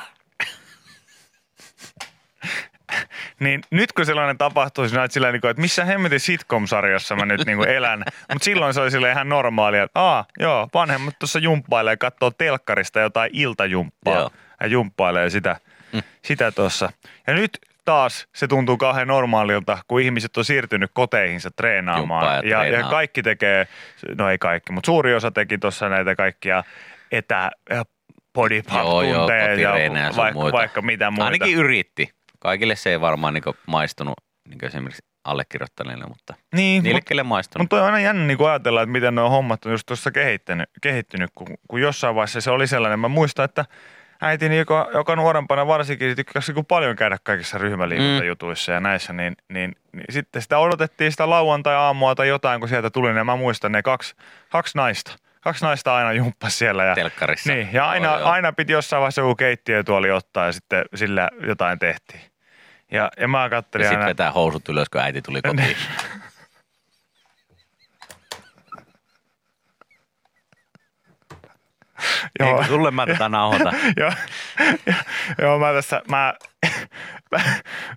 Niin 3.40 3.62
nyt 3.72 3.94
kun 3.94 4.06
sellainen 4.06 4.38
tapahtuu, 4.38 4.90
sinä 4.90 5.02
olet 5.02 5.12
sillä 5.12 5.32
niin 5.32 5.42
kuin, 5.42 5.52
että 5.52 5.62
missä 5.62 5.86
hemmetin 5.86 6.20
sitcom-sarjassa 6.20 7.16
mä 7.16 7.26
nyt 7.26 7.46
niin 7.46 7.68
elän. 7.68 8.04
Mutta 8.34 8.46
silloin 8.46 8.74
se 8.74 8.82
oli 8.82 8.92
sille 8.92 9.12
ihan 9.12 9.30
normaalia, 9.30 9.84
että 9.84 10.00
aa, 10.00 10.26
joo, 10.40 10.70
vanhemmat 10.74 11.20
tuossa 11.20 11.40
jumppailee, 11.40 11.98
katsoo 11.98 12.32
telkkarista 12.32 13.00
jotain 13.00 13.30
iltajumppaa. 13.34 14.16
Joo. 14.16 14.30
Ja 14.62 14.68
jumppailee 14.68 15.30
sitä, 15.30 15.56
mm. 15.94 16.02
sitä 16.22 16.52
tuossa. 16.52 16.90
Ja 17.28 17.34
nyt 17.34 17.60
taas 17.86 18.28
se 18.36 18.48
tuntuu 18.48 18.78
kauhean 18.78 19.08
normaalilta, 19.08 19.78
kun 19.88 20.02
ihmiset 20.02 20.38
on 20.38 20.46
siirtynyt 20.46 20.92
koteihinsa 20.94 21.52
treenaamaan. 21.52 22.24
Jumppaa 22.24 22.50
ja 22.50 22.50
ja, 22.50 22.66
ja 22.66 22.70
treenaa. 22.72 22.90
kaikki 22.90 23.24
tekee, 23.24 23.68
no 24.18 24.30
ei 24.30 24.38
kaikki, 24.38 24.72
mutta 24.72 24.86
suuri 24.86 25.16
osa 25.16 25.32
teki 25.32 25.58
tuossa 25.58 25.90
näitä 25.90 26.16
kaikkia 26.16 26.64
etä, 27.12 27.52
body 28.34 28.62
Joo, 28.74 29.02
joo, 29.02 29.30
ja 29.30 30.12
sun 30.12 30.18
vaikka, 30.18 30.52
vaikka 30.52 30.82
mitä 30.82 31.12
muuta. 31.12 31.26
Ainakin 31.26 31.58
yritti. 31.58 32.14
Kaikille 32.42 32.76
se 32.76 32.90
ei 32.90 33.02
varmaan 33.02 33.34
niin 33.34 33.44
maistunut 33.68 34.14
niin 34.50 34.66
esimerkiksi 34.66 35.04
allekirjoittaneille, 35.24 36.06
mutta 36.06 36.34
niin, 36.56 36.84
niille, 36.84 36.98
mutta 36.98 37.08
kelle 37.08 37.24
maistunut. 37.24 37.64
mut 37.64 37.70
toi 37.70 37.80
on 37.80 37.86
aina 37.86 38.00
jännä 38.00 38.26
niin 38.26 38.50
ajatella, 38.50 38.82
että 38.82 38.92
miten 38.92 39.16
nuo 39.16 39.30
hommat 39.30 39.66
on 39.66 39.72
just 39.72 39.86
tuossa 39.86 40.12
kehittynyt, 40.12 40.70
kehittynyt 40.82 41.32
kun, 41.36 41.48
kun 41.68 41.82
jossain 41.82 42.16
vaiheessa 42.16 42.42
se 42.42 42.52
oli 42.52 42.68
sellainen. 42.68 43.00
Mä 43.00 43.08
muistan, 43.08 43.46
että 43.46 43.66
äitini, 44.22 44.58
joka, 44.58 44.90
joka 44.94 45.16
nuorempana 45.16 45.68
varsinkin 45.68 46.16
tykkäsi 46.16 46.54
niin 46.54 46.66
paljon 46.66 46.96
käydä 46.96 47.18
kaikissa 47.24 47.58
ryhmäliikuntajutuissa 47.58 48.72
mm. 48.72 48.74
ja 48.74 48.80
näissä, 48.80 49.14
niin, 49.14 49.36
niin, 49.50 49.76
niin, 49.94 50.06
sitten 50.10 50.42
sitä 50.42 50.58
odotettiin 50.58 51.12
sitä 51.12 51.30
lauantai-aamua 51.30 52.16
tai 52.16 52.28
jotain, 52.28 52.60
kun 52.60 52.70
sieltä 52.70 52.90
tuli, 52.90 53.14
niin 53.14 53.26
mä 53.26 53.36
muistan 53.36 53.72
ne 53.72 53.82
kaksi, 53.82 54.16
kaksi 54.50 54.78
naista. 54.78 55.12
Kaksi 55.42 55.66
naista 55.66 55.96
aina 55.96 56.14
jumppasi 56.14 56.58
siellä. 56.58 56.84
Ja, 56.84 56.96
Telkkarissa. 56.96 57.54
Niin, 57.54 57.70
ja 57.74 57.90
aina, 57.90 58.08
Joo, 58.08 58.20
joo. 58.20 58.30
aina 58.30 58.54
piti 58.54 58.74
jossain 58.74 59.00
vaiheessa 59.00 59.22
joku 59.22 59.36
keittiötuoli 59.36 60.12
ottaa 60.12 60.46
ja 60.46 60.52
sitten 60.52 60.86
sillä 60.96 61.30
jotain 61.48 61.80
tehtiin. 61.80 62.31
Ja, 62.92 63.12
ja 63.20 63.28
mä 63.28 63.44
ja 63.44 63.50
kattelin 63.50 63.86
sitten 63.86 63.98
aina, 63.98 64.10
vetää 64.10 64.32
housut 64.32 64.70
ylös, 64.70 64.90
kun 64.90 65.02
äiti 65.02 65.22
tuli 65.22 65.42
kotiin. 65.42 65.78
Eikö 72.40 72.64
sulle 72.68 72.92
mä 72.92 73.06
tätä 73.06 73.30
nauhoita? 73.30 73.72
joo, 73.98 74.12
joo, 74.88 74.96
joo, 75.38 75.60
mä 75.60 75.74
tässä, 75.74 76.02
mä, 76.08 76.34
mä 77.32 77.40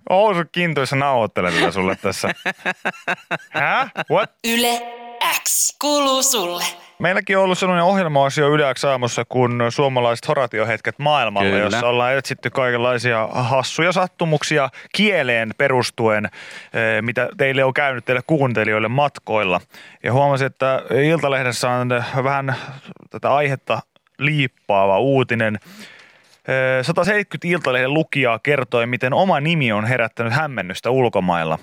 housut 0.09 0.47
kintuissa 0.51 0.95
nauhoittelen 0.95 1.53
tätä 1.53 1.71
sulle 1.71 1.95
tässä. 1.95 2.29
Hä? 3.49 3.89
What? 4.11 4.31
Yle 4.47 4.81
X 5.43 5.77
kuuluu 5.81 6.23
sulle. 6.23 6.63
Meilläkin 6.99 7.37
on 7.37 7.43
ollut 7.43 7.57
sellainen 7.57 7.85
ohjelma-osio 7.85 8.49
Yle 8.49 8.73
X 8.73 8.83
aamussa 8.83 9.25
kuin 9.29 9.51
suomalaiset 9.69 10.27
horatiohetket 10.27 10.99
maailmalla, 10.99 11.49
Kyllä. 11.49 11.63
jossa 11.63 11.87
ollaan 11.87 12.13
etsitty 12.13 12.49
kaikenlaisia 12.49 13.27
hassuja 13.31 13.91
sattumuksia 13.91 14.69
kieleen 14.95 15.53
perustuen, 15.57 16.25
eh, 16.25 17.01
mitä 17.01 17.29
teille 17.37 17.63
on 17.63 17.73
käynyt 17.73 18.05
teille 18.05 18.21
kuuntelijoille 18.27 18.87
matkoilla. 18.87 19.61
Ja 20.03 20.13
huomasin, 20.13 20.47
että 20.47 20.81
Iltalehdessä 21.03 21.69
on 21.69 21.89
vähän 22.23 22.55
tätä 23.09 23.35
aihetta 23.35 23.79
liippaava 24.19 24.99
uutinen. 24.99 25.59
Ö, 26.79 26.83
170 26.83 27.47
Iltalehden 27.47 27.93
lukijaa 27.93 28.39
kertoi, 28.39 28.85
miten 28.85 29.13
oma 29.13 29.39
nimi 29.39 29.71
on 29.71 29.85
herättänyt 29.85 30.33
hämmennystä 30.33 30.89
ulkomailla. 30.89 31.59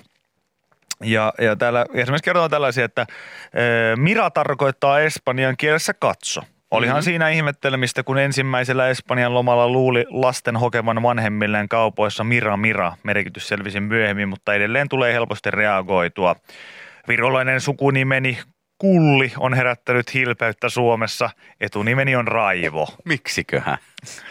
Ja, 1.03 1.33
ja 1.41 1.55
täällä 1.55 1.85
esimerkiksi 1.93 2.23
kerrotaan 2.23 2.51
tällaisia, 2.51 2.85
että 2.85 3.05
Mira 3.95 4.29
tarkoittaa 4.29 4.99
espanjan 4.99 5.57
kielessä 5.57 5.93
katso. 5.93 6.41
Olihan 6.71 6.95
mm-hmm. 6.95 7.03
siinä 7.03 7.29
ihmettelemistä, 7.29 8.03
kun 8.03 8.17
ensimmäisellä 8.17 8.89
Espanjan 8.89 9.33
lomalla 9.33 9.69
luuli 9.69 10.05
lasten 10.09 10.57
hokevan 10.57 11.03
vanhemmilleen 11.03 11.69
kaupoissa 11.69 12.23
Mira 12.23 12.57
Mira. 12.57 12.97
Merkitys 13.03 13.47
selvisi 13.47 13.79
myöhemmin, 13.79 14.29
mutta 14.29 14.53
edelleen 14.53 14.89
tulee 14.89 15.13
helposti 15.13 15.51
reagoitua. 15.51 16.35
Virolainen 17.07 17.61
sukunimeni 17.61 18.37
Kulli 18.77 19.33
on 19.37 19.53
herättänyt 19.53 20.13
hilpeyttä 20.13 20.69
Suomessa. 20.69 21.29
Etunimeni 21.61 22.15
on 22.15 22.27
Raivo. 22.27 22.87
Miksiköhän? 23.05 23.77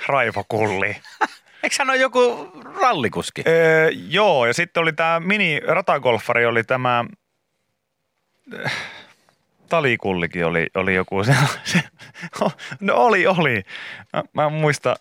Raivo 0.07 0.45
Kulli. 0.49 0.97
Eikö 1.63 1.77
hän 1.79 1.91
ole 1.91 1.97
joku 1.97 2.53
rallikuski? 2.81 3.43
Öö, 3.47 3.91
joo, 4.09 4.47
ja 4.47 4.55
sitten 4.55 4.81
oli 4.81 4.93
tämä 4.93 5.21
mini-ratagolfari, 5.21 6.47
oli 6.47 6.65
tämä... 6.65 7.05
äh, 8.65 8.73
Talikullikin 9.69 10.47
oli, 10.47 10.67
oli 10.75 10.95
joku 10.95 11.25
se, 11.25 11.37
se, 11.65 11.83
No 12.81 12.95
oli, 12.95 13.27
oli. 13.27 13.63
Mä, 14.13 14.23
mä 14.33 14.47
en 14.47 14.53
muista, 14.53 14.97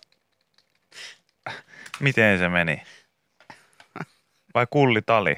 miten 2.00 2.38
se 2.38 2.48
meni. 2.48 2.82
Vai 4.54 4.66
kulli 4.70 5.02
tali? 5.02 5.36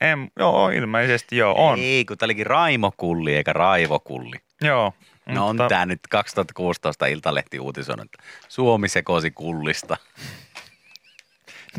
En, 0.00 0.30
joo, 0.38 0.68
ilmeisesti 0.68 1.36
joo, 1.36 1.68
on. 1.68 1.78
Ei, 1.78 2.04
kun 2.04 2.18
tää 2.18 2.26
olikin 2.26 2.46
Raimo 2.46 2.92
Kulli 2.96 3.36
eikä 3.36 3.52
Raivo 3.52 3.98
Kulli. 3.98 4.36
Joo. 4.60 4.92
No 5.26 5.48
on 5.48 5.56
tää 5.68 5.86
nyt 5.86 6.00
2016 6.10 7.06
Iltalehti 7.06 7.58
uutisoinut, 7.60 8.04
että 8.04 8.22
Suomi 8.48 8.88
sekosi 8.88 9.30
kullista. 9.30 9.96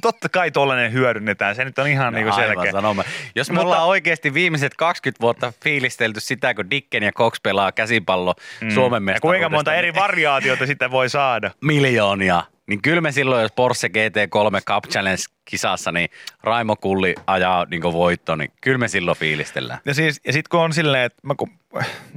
Totta 0.02 0.30
kai 0.30 0.52
tuollainen 0.52 0.94
hyödynnetään, 0.94 1.56
se 1.56 1.66
nyt 1.66 1.80
on 1.80 1.88
ihan 1.88 2.14
no, 2.14 2.18
niin 2.20 2.26
kuin 2.32 2.36
selkeä. 2.36 2.72
sanoma. 2.72 3.04
Jos 3.36 3.50
me 3.50 3.54
Mutta- 3.54 3.66
ollaan 3.68 3.88
oikeasti 3.88 4.34
viimeiset 4.34 4.74
20 4.76 5.22
vuotta 5.22 5.54
fiilistelty 5.64 6.20
sitä, 6.20 6.54
kun 6.54 6.70
Dicken 6.70 7.04
ja 7.04 7.12
Cox 7.12 7.38
pelaa 7.44 7.72
käsipallo 7.72 8.36
mm. 8.62 8.70
Suomen 8.70 9.08
Ja 9.08 9.20
kuinka 9.22 9.50
monta 9.50 9.72
mestaruudesta, 9.72 9.74
eri 9.76 9.92
niin- 9.92 10.02
variaatiota 10.02 10.66
sitä 10.66 10.92
voi 10.92 11.10
saada. 11.10 11.52
miljoonia. 11.62 12.44
Niin 12.68 12.82
kyllä 12.82 13.02
me 13.02 13.12
silloin, 13.12 13.42
jos 13.42 13.52
Porsche 13.52 13.88
GT3 13.88 14.62
Cup 14.66 14.84
Challenge-kisassa, 14.88 15.92
niin 15.92 16.10
Raimo 16.44 16.76
Kulli 16.76 17.16
ajaa 17.28 17.66
niin 17.66 17.84
voitto, 17.84 18.36
niin 18.36 18.52
kyllä 18.62 18.78
me 18.78 18.88
silloin 18.88 19.18
fiilistellään. 19.18 19.80
Ja, 19.86 19.94
siis, 19.94 20.22
ja 20.26 20.34
sitten 20.34 20.50
kun 20.50 20.60
on 20.60 20.74
silleen, 20.74 21.04
että 21.04 21.20
mä, 21.24 21.36
kun, 21.38 21.50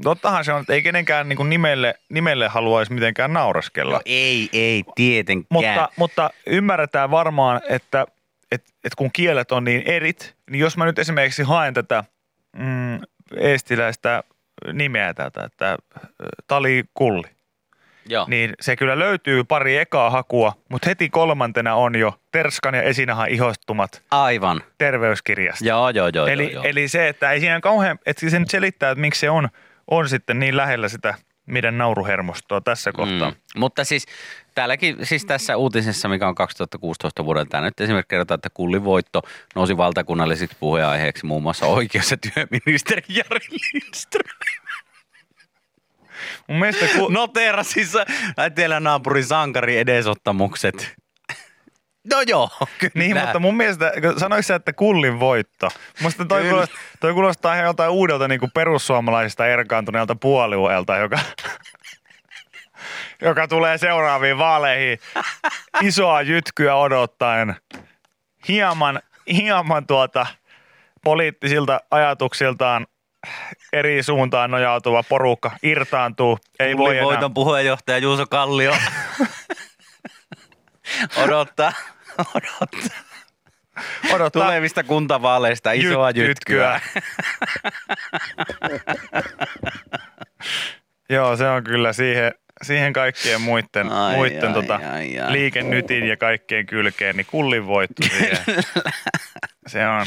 tottahan 0.03 0.45
se 0.45 0.53
on, 0.53 0.61
että 0.61 0.73
ei 0.73 0.83
kenenkään 0.83 1.29
niin 1.29 1.49
nimelle, 1.49 1.95
nimelle 2.09 2.49
haluaisi 2.49 2.93
mitenkään 2.93 3.33
nauraskella. 3.33 3.95
No 3.95 4.00
ei, 4.05 4.49
ei 4.53 4.85
tietenkään. 4.95 5.47
Mutta, 5.50 5.88
mutta 5.97 6.31
ymmärretään 6.47 7.11
varmaan, 7.11 7.61
että 7.69 8.07
et, 8.53 8.65
et 8.85 8.95
kun 8.95 9.11
kielet 9.12 9.53
on 9.53 9.65
niin 9.65 9.83
erit, 9.87 10.37
niin 10.50 10.61
jos 10.61 10.76
mä 10.76 10.85
nyt 10.85 10.99
esimerkiksi 10.99 11.43
haen 11.43 11.75
tätä 11.75 12.05
mm, 12.57 13.00
eestiläistä 13.37 14.23
nimeä 14.73 15.15
tätä, 15.15 15.45
että 15.45 15.73
ö, 15.73 16.07
Tali 16.47 16.85
Kulli, 16.95 17.36
Joo. 18.08 18.26
niin 18.28 18.54
se 18.60 18.76
kyllä 18.76 18.98
löytyy 18.98 19.44
pari 19.44 19.76
ekaa 19.76 20.10
hakua, 20.10 20.52
mutta 20.68 20.88
heti 20.88 21.08
kolmantena 21.08 21.75
on 21.75 21.94
jo 21.94 22.14
Terskan 22.32 22.75
ja 22.75 22.82
Esinahan 22.82 23.28
ihostumat 23.28 24.02
Aivan. 24.10 24.60
terveyskirjasta. 24.78 25.64
Joo, 25.64 25.90
joo, 25.90 26.10
joo. 26.14 26.26
eli, 26.26 26.42
joo, 26.42 26.52
joo. 26.52 26.64
eli 26.64 26.88
se, 26.88 27.08
että 27.08 27.32
ei 27.32 27.40
siinä 27.40 27.60
kauhean, 27.60 27.98
että 28.06 28.30
se 28.30 28.38
nyt 28.38 28.50
selittää, 28.50 28.90
että 28.90 29.00
miksi 29.00 29.20
se 29.20 29.30
on, 29.30 29.48
on 29.90 30.08
sitten 30.08 30.38
niin 30.38 30.56
lähellä 30.56 30.88
sitä 30.88 31.14
meidän 31.46 31.78
nauruhermostoa 31.78 32.60
tässä 32.60 32.92
kohtaa. 32.92 33.30
Mm. 33.30 33.36
Mutta 33.56 33.84
siis 33.84 34.06
täälläkin, 34.54 34.96
siis 35.02 35.25
tässä 35.25 35.56
uutisessa, 35.56 36.08
mikä 36.08 36.28
on 36.28 36.34
2016 36.34 37.25
vuodelta, 37.25 37.50
tää 37.50 37.60
nyt 37.60 37.80
esimerkiksi 37.80 38.08
kerrotaan, 38.08 38.38
että 38.38 38.50
kullin 38.54 38.84
voitto 38.84 39.22
nousi 39.54 39.76
valtakunnallisiksi 39.76 40.56
puheenaiheeksi 40.60 41.26
muun 41.26 41.42
muassa 41.42 41.66
oikeus- 41.66 42.10
ja 42.10 42.16
työministeri 42.16 43.02
Jari 43.08 43.46
Lindström. 43.50 44.36
Mun 46.49 46.59
mielestä 46.59 46.87
ku, 46.99 47.09
Noteerasi 47.09 47.80
etelänaapurin 48.47 49.25
sankari 49.25 49.78
edesottamukset. 49.78 50.95
No 52.11 52.23
joo, 52.26 52.50
kyllä. 52.78 52.92
Niin, 52.95 53.16
mutta 53.21 53.38
mun 53.38 53.56
mielestä, 53.56 53.92
kun 54.02 54.21
sanoiko 54.21 54.42
sä, 54.42 54.54
että 54.54 54.73
kullin 54.73 55.21
voitto? 55.21 55.68
Musta 56.00 56.25
toi, 56.25 56.40
Kyllä. 56.40 56.50
kuulostaa, 56.50 56.78
toi 57.00 57.12
kuulostaa 57.12 57.54
ihan 57.54 57.66
joltain 57.66 57.90
uudelta 57.90 58.28
niin 58.28 58.40
kuin 58.40 58.50
perussuomalaisista 58.54 59.47
erkaantuneelta 59.47 60.14
puolueelta, 60.14 60.97
joka, 60.97 61.18
joka 63.23 63.49
tulee 63.49 63.78
seuraaviin 63.78 64.38
vaaleihin 64.38 64.99
isoa 65.83 66.23
jytkyä 66.23 66.76
odottaen. 66.76 67.56
Hieman, 68.49 69.00
hieman 69.33 69.87
tuota 69.87 70.26
poliittisilta 71.04 71.80
ajatuksiltaan 71.90 72.87
eri 73.73 74.02
suuntaan 74.02 74.50
nojautuva 74.50 75.02
porukka 75.02 75.50
irtaantuu. 75.62 76.38
Ei 76.61 76.76
voi 76.76 76.95
enää. 76.97 77.04
voiton 77.04 77.35
puheenjohtaja 77.35 77.99
Juuso 77.99 78.26
Kallio 78.26 78.73
odottaa, 81.25 81.73
odottaa 82.18 83.06
odottaa 84.14 84.42
tulevista 84.42 84.85
kuntavaaleista 84.85 85.73
isoa 85.73 86.11
Jyt- 86.11 86.16
jytkyä. 86.18 86.80
Joo, 91.11 91.37
se 91.37 91.49
on 91.49 91.64
kyllä 91.64 91.92
siihen, 91.92 92.33
siihen 92.62 92.92
kaikkien 92.92 93.40
muiden, 93.40 93.88
Ai, 93.92 94.14
muiden 94.16 94.49
ai, 94.49 94.54
tota, 94.54 94.80
ai, 94.92 95.18
ai. 95.21 95.33
liikennytin 95.33 96.04
ja 96.09 96.16
kaikkien 96.16 96.66
kylkeen, 96.66 97.16
niin 97.16 97.26
kullin 97.30 97.66
voitto 97.66 98.02
siihen. 98.18 98.38
se 99.66 99.87
on. 99.88 100.06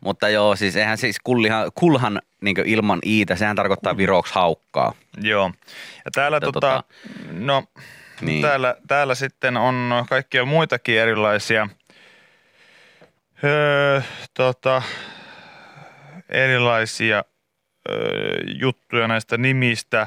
Mutta 0.00 0.28
joo, 0.28 0.56
siis 0.56 0.76
eihän 0.76 0.98
siis 0.98 1.16
kullihan, 1.24 1.70
kulhan 1.74 2.22
niin 2.46 2.56
ilman 2.64 2.98
iitä, 3.06 3.36
sehän 3.36 3.56
tarkoittaa 3.56 3.96
viroksi 3.96 4.34
haukkaa. 4.34 4.92
Joo. 5.22 5.50
Ja 6.04 6.10
täällä, 6.14 6.36
Että 6.36 6.52
tota, 6.52 6.84
no, 7.32 7.64
Niin. 8.20 8.42
täällä, 8.42 8.76
täällä 8.88 9.14
sitten 9.14 9.56
on 9.56 10.04
kaikkia 10.08 10.44
muitakin 10.44 10.98
erilaisia 10.98 11.68
öö, 13.44 14.00
tota, 14.34 14.82
erilaisia 16.28 17.24
öö, 17.90 18.38
juttuja 18.60 19.08
näistä 19.08 19.36
nimistä. 19.38 20.06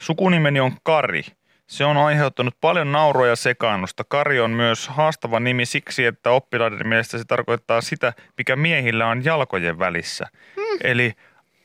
Sukunimeni 0.00 0.60
on 0.60 0.72
Kari. 0.82 1.22
Se 1.66 1.84
on 1.84 1.96
aiheuttanut 1.96 2.54
paljon 2.60 2.92
naurua 2.92 3.26
ja 3.26 3.36
sekaannusta. 3.36 4.04
Kari 4.08 4.40
on 4.40 4.50
myös 4.50 4.88
haastava 4.88 5.40
nimi 5.40 5.66
siksi, 5.66 6.04
että 6.04 6.30
oppilaiden 6.30 6.88
mielestä 6.88 7.18
se 7.18 7.24
tarkoittaa 7.24 7.80
sitä, 7.80 8.12
mikä 8.38 8.56
miehillä 8.56 9.06
on 9.06 9.24
jalkojen 9.24 9.78
välissä. 9.78 10.26
Eli 10.84 11.12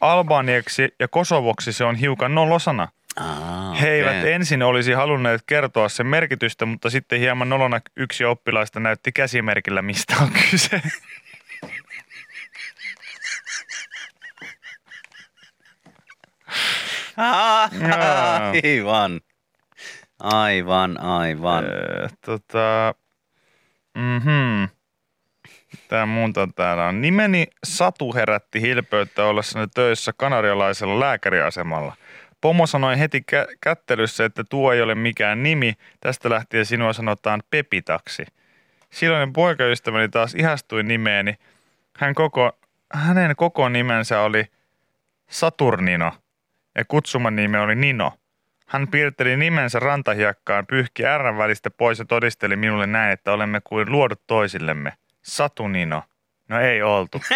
albaniaksi 0.02 0.90
ja 1.00 1.08
kosovoksi 1.08 1.74
se 1.74 1.84
on 1.84 1.96
hiukan 1.96 2.36
nolosana. 2.36 2.88
Ah, 3.20 3.82
He 3.82 3.90
eivät 3.90 4.18
okei. 4.20 4.34
ensin 4.34 4.64
olisi 4.64 4.94
halunneet 4.94 5.42
kertoa 5.48 5.90
sen 5.90 6.08
merkitystä, 6.08 6.66
mutta 6.66 6.90
sitten 6.90 7.20
hieman 7.20 7.50
nolona 7.50 7.82
yksi 7.96 8.26
oppilaista 8.26 8.80
näytti 8.80 9.12
käsimerkillä, 9.12 9.82
mistä 9.82 10.16
on 10.22 10.30
kyse. 10.52 10.82
Aivan. 17.18 19.22
Aivan, 20.20 21.00
aivan. 21.00 21.64
Öö, 21.66 22.08
tota, 22.26 22.96
mhm. 23.98 24.64
Tämä 25.88 26.06
muuta 26.06 26.50
täällä 26.56 26.86
on. 26.86 27.02
Nimeni 27.02 27.48
Satu 27.64 28.14
herätti 28.14 28.62
hilpeyttä 28.62 29.26
ollessani 29.26 29.68
töissä 29.76 30.12
kanarialaisella 30.18 31.00
lääkäriasemalla. 31.00 31.96
Pomo 32.42 32.68
sanoi 32.68 33.00
heti 33.00 33.20
kä- 33.32 33.58
kättelyssä, 33.62 34.26
että 34.26 34.44
tuo 34.44 34.74
ei 34.74 34.82
ole 34.82 34.96
mikään 34.96 35.44
nimi. 35.44 35.74
Tästä 36.00 36.30
lähtien 36.30 36.66
sinua 36.66 36.94
sanotaan 36.94 37.44
Pepitaksi. 37.50 38.26
Silloinen 38.90 39.34
poikaystäväni 39.34 40.10
taas 40.10 40.36
ihastui 40.36 40.84
nimeeni. 40.84 41.36
Hän 41.98 42.16
koko, 42.16 42.52
hänen 42.94 43.36
koko 43.36 43.70
nimensä 43.70 44.22
oli 44.22 44.46
Saturnino 45.30 46.12
ja 46.76 46.86
kutsuman 46.86 47.36
nimi 47.36 47.58
oli 47.58 47.76
Nino. 47.76 48.14
Hän 48.68 48.88
piirteli 48.88 49.38
nimensä 49.38 49.80
rantahiekkaan, 49.80 50.68
pyyhki 50.68 51.04
R 51.04 51.38
välistä 51.38 51.70
pois 51.70 52.00
ja 52.00 52.06
todisteli 52.06 52.56
minulle 52.56 52.88
näin, 52.88 53.12
että 53.12 53.34
olemme 53.34 53.62
kuin 53.64 53.92
luodut 53.92 54.22
toisillemme. 54.28 54.94
Satunino. 55.26 56.04
No 56.50 56.60
ei 56.62 56.82
oltu. 56.82 57.22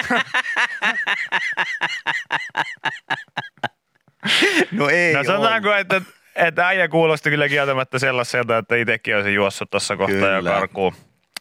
No 4.71 4.89
ei 4.89 5.13
no 5.13 5.23
sanotaanko, 5.23 5.73
että, 5.73 6.01
että 6.35 6.67
äijä 6.67 6.87
kuulosti 6.87 7.29
kyllä 7.29 7.47
kieltämättä 7.49 7.99
sellaiselta, 7.99 8.57
että 8.57 8.75
itsekin 8.75 9.15
olisi 9.15 9.33
juossut 9.33 9.69
tuossa 9.69 9.97
kohtaa 9.97 10.29
jo 10.29 10.43
karkuun. 10.43 10.93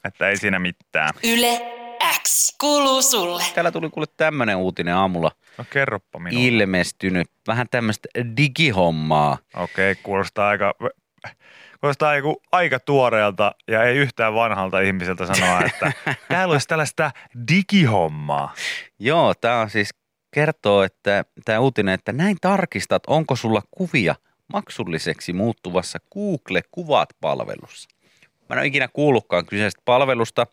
Että 0.04 0.28
ei 0.28 0.36
siinä 0.36 0.58
mitään. 0.58 1.10
Yle 1.24 1.60
X 2.22 2.56
kuuluu 2.60 3.02
sulle. 3.02 3.42
Täällä 3.54 3.70
tuli 3.72 3.90
kuule 3.90 4.06
tämmönen 4.16 4.56
uutinen 4.56 4.94
aamulla 4.94 5.30
No 5.58 5.64
kerroppa 5.70 6.18
minulle. 6.18 6.46
ilmestynyt. 6.48 7.28
Vähän 7.46 7.66
tämmöistä 7.70 8.08
digihommaa. 8.36 9.38
Okei, 9.56 9.94
kuulostaa 10.02 10.48
aika 10.48 10.74
kuulostaa 11.80 12.16
joku 12.16 12.42
aika 12.52 12.80
tuoreelta 12.80 13.54
ja 13.68 13.82
ei 13.84 13.96
yhtään 13.96 14.34
vanhalta 14.34 14.80
ihmiseltä 14.80 15.34
sanoa, 15.34 15.60
että 15.60 15.92
täällä 16.28 16.52
olisi 16.52 16.68
tällaista 16.68 17.10
digihommaa. 17.48 18.54
Joo, 18.98 19.34
tämä 19.34 19.60
on 19.60 19.70
siis 19.70 19.88
kertoo, 20.30 20.82
että 20.82 21.24
tämä 21.44 21.58
uutinen, 21.58 21.94
että 21.94 22.12
näin 22.12 22.36
tarkistat, 22.40 23.02
onko 23.06 23.36
sulla 23.36 23.62
kuvia 23.70 24.14
maksulliseksi 24.52 25.32
muuttuvassa 25.32 25.98
Google 26.14 26.62
Kuvat-palvelussa. 26.70 27.88
Mä 28.48 28.54
en 28.54 28.58
ole 28.58 28.66
ikinä 28.66 28.88
kuullutkaan 28.88 29.46
kyseisestä 29.46 29.82
palvelusta 29.84 30.46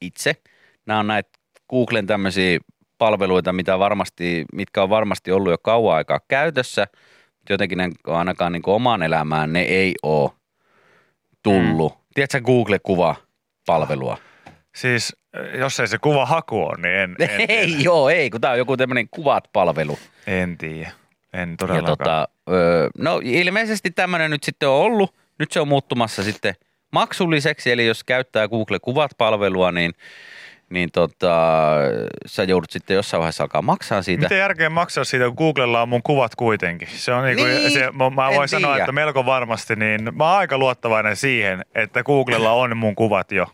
itse. 0.00 0.36
Nämä 0.86 1.00
on 1.00 1.06
näitä 1.06 1.30
Googlen 1.70 2.06
tämmöisiä 2.06 2.58
palveluita, 2.98 3.52
mitä 3.52 3.78
varmasti, 3.78 4.44
mitkä 4.52 4.82
on 4.82 4.90
varmasti 4.90 5.32
ollut 5.32 5.50
jo 5.50 5.58
kauan 5.58 5.96
aikaa 5.96 6.20
käytössä. 6.28 6.86
Mutta 7.38 7.52
jotenkin 7.52 7.78
ne 7.78 7.90
ainakaan 8.06 8.52
niin 8.52 8.62
omaan 8.66 9.02
elämään 9.02 9.52
ne 9.52 9.60
ei 9.60 9.94
ole 10.02 10.30
tullut. 11.50 11.92
Mm. 11.94 12.00
Tiedätkö 12.14 12.40
Google-kuva-palvelua? 12.40 14.18
Siis 14.76 15.16
jos 15.58 15.80
ei 15.80 15.88
se 15.88 15.98
kuva 15.98 16.26
haku 16.26 16.62
on, 16.62 16.82
niin 16.82 16.94
en, 16.94 17.16
en 17.18 17.30
ei, 17.50 17.66
tiedä. 17.66 17.82
joo, 17.82 18.08
ei, 18.10 18.30
kun 18.30 18.40
tämä 18.40 18.52
on 18.52 18.58
joku 18.58 18.76
tämmöinen 18.76 19.08
kuvat-palvelu. 19.10 19.98
En 20.26 20.58
tiedä. 20.58 20.90
En 21.32 21.50
Ja 21.50 21.56
todellakaan. 21.56 21.96
tota, 21.98 22.28
öö, 22.50 22.88
no 22.98 23.20
ilmeisesti 23.24 23.90
tämmöinen 23.90 24.30
nyt 24.30 24.42
sitten 24.42 24.68
on 24.68 24.74
ollut. 24.74 25.14
Nyt 25.38 25.52
se 25.52 25.60
on 25.60 25.68
muuttumassa 25.68 26.22
sitten 26.22 26.54
maksulliseksi, 26.92 27.72
eli 27.72 27.86
jos 27.86 28.04
käyttää 28.04 28.48
Google 28.48 28.78
Kuvat-palvelua, 28.78 29.72
niin, 29.72 29.92
niin 30.70 30.88
tota, 30.92 31.36
sä 32.26 32.42
joudut 32.44 32.70
sitten 32.70 32.94
jossain 32.94 33.18
vaiheessa 33.18 33.44
alkaa 33.44 33.62
maksaa 33.62 34.02
siitä. 34.02 34.22
Miten 34.22 34.38
järkeä 34.38 34.70
maksaa 34.70 35.04
siitä, 35.04 35.24
kun 35.24 35.34
Googlella 35.38 35.82
on 35.82 35.88
mun 35.88 36.02
kuvat 36.02 36.34
kuitenkin? 36.34 36.88
Se 36.92 37.12
on 37.12 37.24
niinku, 37.24 37.44
Niin, 37.44 37.70
se, 37.70 37.90
mä, 37.92 38.10
mä 38.10 38.30
voin 38.34 38.48
sanoa, 38.48 38.70
tiedä. 38.72 38.84
että 38.84 38.92
melko 38.92 39.26
varmasti, 39.26 39.76
niin 39.76 40.16
mä 40.16 40.24
oon 40.30 40.38
aika 40.38 40.58
luottavainen 40.58 41.16
siihen, 41.16 41.64
että 41.74 42.02
Googlella 42.02 42.52
on 42.52 42.76
mun 42.76 42.94
kuvat 42.94 43.32
jo. 43.32 43.46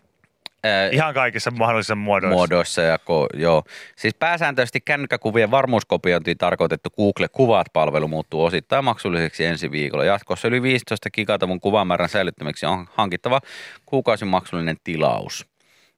Ää, 0.65 0.89
Ihan 0.89 1.15
kaikissa 1.15 1.51
mahdollisissa 1.51 1.95
muodoissa. 1.95 2.35
muodoissa. 2.37 2.83
Ja 2.83 2.99
ko, 2.99 3.27
joo. 3.35 3.63
Siis 3.97 4.15
pääsääntöisesti 4.15 4.81
kännykkäkuvien 4.81 5.51
varmuuskopiointiin 5.51 6.39
tarkoitettu 6.39 6.91
Google 6.91 7.29
Kuvat-palvelu 7.29 8.09
muuttuu 8.09 8.45
osittain 8.45 8.85
maksulliseksi 8.85 9.45
ensi 9.45 9.71
viikolla. 9.71 10.05
Jatkossa 10.05 10.49
yli 10.49 10.63
15 10.63 11.11
gigatavun 11.11 11.61
kuvamäärän 11.61 12.09
säilyttämiseksi 12.09 12.67
on 12.67 12.87
hankittava 12.95 13.41
kuukausimaksullinen 13.87 14.77
tilaus. 14.85 15.47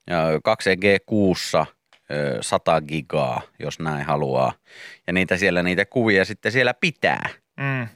Ja 0.06 0.25
2G 0.37 0.84
kuussa 1.06 1.66
ö, 2.11 2.38
100 2.40 2.80
gigaa, 2.80 3.42
jos 3.58 3.78
näin 3.78 4.04
haluaa. 4.06 4.52
Ja 5.06 5.12
niitä 5.12 5.37
siellä, 5.37 5.62
niitä 5.62 5.84
kuvia 5.84 6.25
sitten 6.25 6.52
siellä 6.52 6.75
pitää. 6.75 7.28
Mm. 7.56 7.88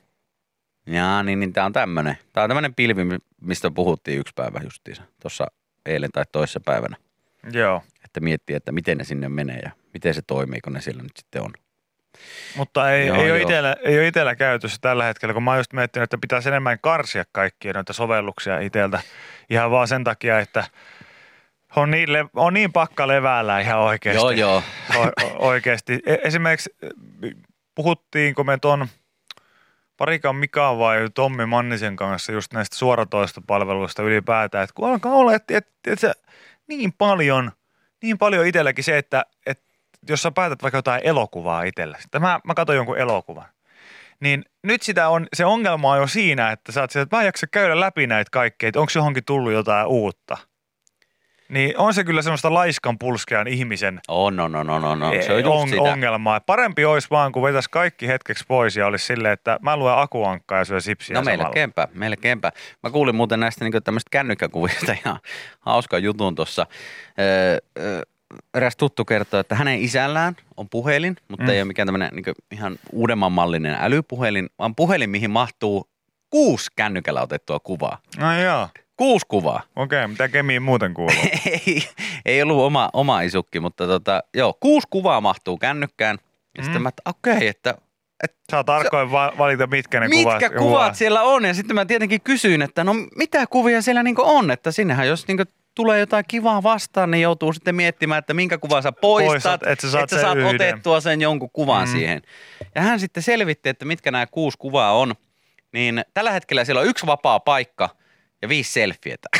Jaa, 0.87 1.23
niin, 1.23 1.41
niin 1.41 1.53
tämä 1.53 1.67
on 1.67 1.73
tämmöinen. 1.73 2.19
Tämä 2.33 2.45
on 2.45 2.51
tämmöinen 2.51 2.75
pilvi, 2.75 3.03
mistä 3.41 3.71
puhuttiin 3.71 4.19
yksi 4.21 4.33
päivä 4.37 4.61
justiinsa, 4.65 5.03
tuossa 5.23 5.47
eilen 5.87 6.13
tai 6.13 6.25
toisessa 6.33 6.61
päivänä. 6.65 6.97
Joo, 7.53 7.83
Että 8.05 8.21
miettii, 8.21 8.57
että 8.57 8.73
miten 8.73 8.99
ne 8.99 9.05
sinne 9.05 9.29
menee 9.29 9.61
ja 9.65 9.71
miten 9.95 10.15
se 10.15 10.23
toimii, 10.27 10.61
kun 10.61 10.73
ne 10.73 10.81
siellä 10.81 11.03
nyt 11.03 11.17
sitten 11.17 11.43
on. 11.43 11.53
mutta 12.57 12.93
ei, 12.93 13.07
Joo, 13.07 13.17
ei, 13.17 13.31
ole 13.31 13.39
joo. 13.39 13.49
itellä, 13.49 13.77
ei 13.85 13.99
ole 13.99 14.07
itellä 14.07 14.37
käytössä 14.37 14.79
tällä 14.81 15.05
hetkellä, 15.05 15.35
kun 15.35 15.43
mä 15.43 15.51
oon 15.51 15.61
just 15.61 15.73
miettinyt, 15.73 16.05
että 16.05 16.19
pitäisi 16.19 16.49
enemmän 16.49 16.79
karsia 16.81 17.25
kaikkia 17.33 17.73
noita 17.73 17.93
sovelluksia 17.93 18.61
iteltä. 18.61 19.01
Ihan 19.51 19.71
vaan 19.71 19.89
sen 19.89 20.05
takia, 20.05 20.41
että 20.41 20.65
on 21.77 21.91
niin, 21.91 22.13
le- 22.13 22.27
on 22.35 22.55
niin 22.55 22.73
pakka 22.73 23.09
leväällä 23.09 23.61
ihan 23.61 23.79
oikeasti. 23.79 24.21
Joo, 24.21 24.31
joo. 24.31 24.63
O- 24.97 25.47
oikeasti. 25.49 26.01
E- 26.07 26.17
Esimerkiksi 26.25 26.77
puhuttiinko 27.75 28.45
me 28.45 28.59
ton 28.59 28.89
Parikan 29.97 30.37
Mika 30.37 30.79
vai 30.79 30.99
Tommi 31.15 31.47
Mannisen 31.47 31.97
kanssa 31.97 32.33
just 32.33 32.53
näistä 32.53 32.77
suoratoistopalveluista 32.77 34.03
ylipäätään, 34.03 34.65
että 34.65 34.75
kun 34.75 34.89
alkaa 34.91 35.13
olla, 35.13 35.35
että, 35.35 35.59
että, 35.59 35.73
että 35.93 36.13
niin 36.67 36.93
paljon, 36.93 37.53
niin 38.03 38.19
paljon 38.19 38.47
itselläkin 38.47 38.85
se, 38.85 38.99
että, 38.99 39.25
että 39.47 39.65
jos 40.09 40.23
sä 40.23 40.31
päätät 40.31 40.63
vaikka 40.63 40.79
jotain 40.79 41.01
elokuvaa 41.05 41.63
itsellesi, 41.63 42.03
että 42.05 42.19
mä, 42.21 42.41
mä 42.45 42.55
katson 42.55 42.77
jonkun 42.77 42.99
elokuvan, 42.99 43.47
niin 44.21 44.45
nyt 44.63 44.83
sitä 44.83 45.09
on, 45.09 45.27
se 45.35 45.45
ongelma 45.45 45.93
on 45.93 45.99
jo 45.99 46.07
siinä, 46.07 46.51
että 46.53 46.73
sä 46.73 46.81
oot 46.81 46.91
sieltä, 46.91 47.03
että 47.03 47.17
mä 47.17 47.23
en 47.23 47.27
jaksa 47.27 47.47
käydä 47.47 47.81
läpi 47.81 48.07
näitä 48.07 48.29
kaikkea, 48.31 48.69
että 48.69 48.81
onko 48.81 48.93
johonkin 48.95 49.25
tullut 49.25 49.53
jotain 49.53 49.87
uutta. 49.87 50.37
Niin 51.49 51.79
on 51.79 51.95
se 51.95 52.05
kyllä 52.05 52.23
semmoista 52.23 52.55
laiskan 52.55 52.99
pulskean 52.99 53.49
ihmisen 53.49 54.01
On, 54.09 54.41
on, 54.41 54.55
on, 54.57 54.71
on, 54.71 54.85
on, 54.85 55.03
on. 55.03 55.13
Se 55.23 55.33
on 55.33 55.39
Eh, 55.39 55.45
just 55.45 55.57
on, 55.63 55.69
sitä. 55.69 55.83
ongelmaa. 55.83 56.41
Parempi 56.41 56.85
olisi 56.85 57.09
vaan, 57.11 57.33
kun 57.33 57.43
vetäisi 57.43 57.71
kaikki 57.71 58.09
hetkeksi 58.09 58.45
pois 58.49 58.77
ja 58.77 58.87
olisi 58.87 59.07
silleen, 59.07 59.33
että 59.33 59.59
mä 59.63 59.77
luen 59.77 59.99
akuankkaa 59.99 60.59
ja 60.59 60.65
syö 60.65 60.81
sipsiä 60.81 61.17
No 61.17 61.25
samalla. 61.25 61.45
melkeinpä, 61.45 61.89
melkeinpä. 61.95 62.53
Mä 62.83 62.91
kuulin 62.91 63.15
muuten 63.17 63.41
näistä 63.41 63.65
niin 63.65 63.83
tämmöistä 63.85 64.09
kännykkäkuvista 64.11 64.93
ihan 64.93 65.19
hauska 65.61 65.99
jutun 65.99 66.35
tuossa. 66.35 66.67
Öö, 67.19 67.59
öö, 67.79 68.03
eräs 68.55 68.77
tuttu 68.77 69.05
kertoo, 69.05 69.41
että 69.41 69.55
hänen 69.55 69.81
isällään 69.83 70.37
on 70.57 70.69
puhelin, 70.69 71.17
mutta 71.29 71.45
Mm. 71.45 71.51
ei 71.51 71.59
ole 71.61 71.65
mikään 71.65 71.87
tämmöinen 71.89 72.11
niin 72.13 72.25
ihan 72.53 72.77
uudemman 72.93 73.33
mallinen 73.33 73.77
älypuhelin, 73.81 74.49
vaan 74.59 74.75
puhelin, 74.75 75.11
mihin 75.11 75.31
mahtuu 75.31 75.89
kuusi 76.31 76.71
kännykällä 76.77 77.23
otettua 77.23 77.61
kuvaa. 77.61 77.99
No 78.19 78.41
joo, 78.41 78.69
Kuusi 78.99 79.27
kuvaa. 79.29 79.63
okei, 79.77 80.07
mitä 80.07 80.29
kemiin 80.29 80.63
muuten 80.63 80.95
kuuluu? 80.95 81.15
ei, 81.67 81.89
ei 82.27 82.43
ollut 82.43 82.59
oma, 82.61 82.91
oma 82.93 83.21
isukki, 83.21 83.61
mutta 83.61 83.87
tota, 83.87 84.23
joo, 84.35 84.57
kuusi 84.61 84.87
kuvaa 84.91 85.21
mahtuu 85.21 85.57
kännykkään. 85.59 86.19
Ja 86.57 86.63
Mm. 86.63 86.65
sitten 86.65 86.83
mä, 86.83 86.89
että 86.89 87.03
okei, 87.07 87.49
että 87.49 87.75
Saa 88.51 88.65
tarkoin 88.65 89.11
va- 89.13 89.33
valita, 89.39 89.67
mitkä 89.67 90.01
ne 90.01 90.09
kuvat. 90.09 90.35
mitkä 90.43 90.59
kuvat 90.59 90.95
siellä 90.95 91.23
on. 91.23 91.45
Ja 91.45 91.55
sitten 91.55 91.75
mä 91.75 91.85
tietenkin 91.85 92.21
kysyin, 92.21 92.63
että 92.63 92.85
no 92.85 92.95
mitä 93.17 93.47
kuvia 93.47 93.83
siellä 93.83 94.03
niinku 94.03 94.23
on. 94.25 94.51
Että 94.51 94.71
sinnehän 94.73 95.09
jos 95.09 95.29
niinku 95.29 95.45
tulee 95.75 95.99
jotain 96.01 96.25
kivaa 96.29 96.63
vastaan, 96.63 97.11
niin 97.11 97.23
joutuu 97.23 97.53
sitten 97.53 97.75
miettimään, 97.75 98.19
että 98.19 98.35
minkä 98.35 98.59
kuvan 98.59 98.83
sä 98.83 98.93
poistat, 98.93 99.33
Poistat, 99.33 99.63
että 99.67 99.87
sä 99.87 99.91
saat 99.93 100.03
että 100.03 100.17
sä 100.17 100.21
sen 100.21 100.27
saat 100.27 100.39
yhden. 100.39 100.55
otettua 100.55 101.01
sen 101.01 101.21
jonkun 101.21 101.51
kuvan 101.53 101.89
mm. 101.89 101.93
siihen. 101.93 102.23
Ja 102.75 102.83
hän 102.83 103.01
sitten 103.01 103.23
selvitti, 103.23 103.69
että 103.69 103.85
mitkä 103.85 104.11
nämä 104.11 104.27
kuusi 104.27 104.59
kuvaa 104.59 104.93
on. 104.93 105.15
Niin 105.73 106.05
tällä 106.15 106.31
hetkellä 106.33 106.65
siellä 106.65 106.81
on 106.81 106.87
yksi 106.87 107.07
vapaa 107.07 107.41
paikka 107.41 107.89
ja 108.43 108.49
viisi 108.49 108.73
selfietä. 108.73 109.29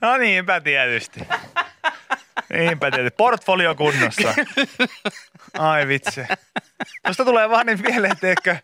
No 0.00 0.16
niinpä 0.16 0.60
tietysti. 0.60 1.20
Niinpä 2.50 2.90
tietysti. 2.90 3.14
Portfolio 3.16 3.74
kunnossa. 3.74 4.34
Ai 5.58 5.88
vitsi. 5.88 6.20
Tuosta 7.04 7.24
tulee 7.24 7.50
vaan 7.50 7.66
niin 7.66 7.82
mieleen, 7.82 8.16
teekö, 8.16 8.56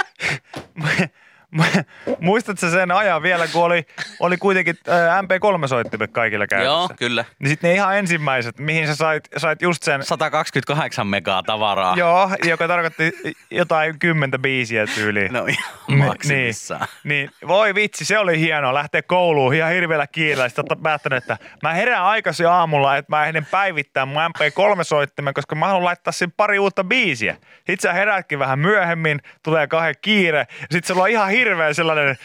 muistatko 2.21 2.71
sen 2.71 2.91
ajan 2.91 3.23
vielä, 3.23 3.47
kun 3.49 3.65
oli, 3.65 3.87
oli 4.21 4.37
kuitenkin 4.37 4.77
ää, 4.89 5.23
MP3-soittimet 5.23 6.11
kaikilla 6.13 6.47
käytössä? 6.47 6.73
Joo, 6.73 6.89
kyllä. 6.97 7.25
Niin 7.39 7.49
sitten 7.49 7.69
ne 7.71 7.75
ihan 7.75 7.97
ensimmäiset, 7.99 8.59
mihin 8.59 8.87
sä 8.87 8.95
sait, 8.95 9.29
sait 9.37 9.63
just 9.63 9.83
sen, 9.83 10.03
128 10.03 11.07
megaa 11.07 11.43
tavaraa. 11.43 11.97
joo, 11.97 12.31
joka 12.45 12.69
tarkoitti 12.69 13.13
jotain 13.51 13.99
kymmentä 13.99 14.39
biisiä 14.39 14.87
tyyliin. 14.87 15.33
No 15.33 15.47
ihan 15.47 15.75
Niin, 15.89 15.99
maksimissaan. 15.99 16.87
Niin, 17.05 17.31
voi 17.49 17.75
vitsi, 17.75 18.05
se 18.05 18.19
oli 18.19 18.41
hienoa 18.41 18.75
lähteä 18.75 19.03
kouluun 19.03 19.55
ihan 19.55 19.73
hirveällä 19.73 20.07
kiireellä. 20.07 20.49
Sitten 20.49 20.65
päättänyt, 20.83 21.17
että 21.17 21.37
mä 21.63 21.73
herään 21.75 22.05
aikaisin 22.05 22.49
aamulla, 22.49 22.97
että 22.97 23.17
mä 23.17 23.27
ehdin 23.27 23.47
päivittää 23.51 24.07
mun 24.07 24.23
MP3-soittimen, 24.23 25.35
koska 25.35 25.55
mä 25.55 25.67
haluan 25.67 25.85
laittaa 25.85 26.13
sinne 26.13 26.35
pari 26.37 26.59
uutta 26.59 26.85
biisiä. 26.85 27.37
Sitten 27.57 27.79
sä 27.81 27.93
heräätkin 27.93 28.39
vähän 28.39 28.59
myöhemmin, 28.59 29.21
tulee 29.43 29.67
kahden 29.67 29.95
kiire. 30.01 30.47
Sitten 30.61 30.85
sulla 30.87 31.03
on 31.03 31.11
ihan 31.11 31.33
hirveä 31.45 31.73
sellainen 31.73 32.19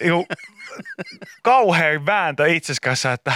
joku 0.00 0.26
kauhean 1.42 2.06
vääntö 2.06 2.48
itses 2.48 2.80
kanssa, 2.80 3.12
että 3.12 3.32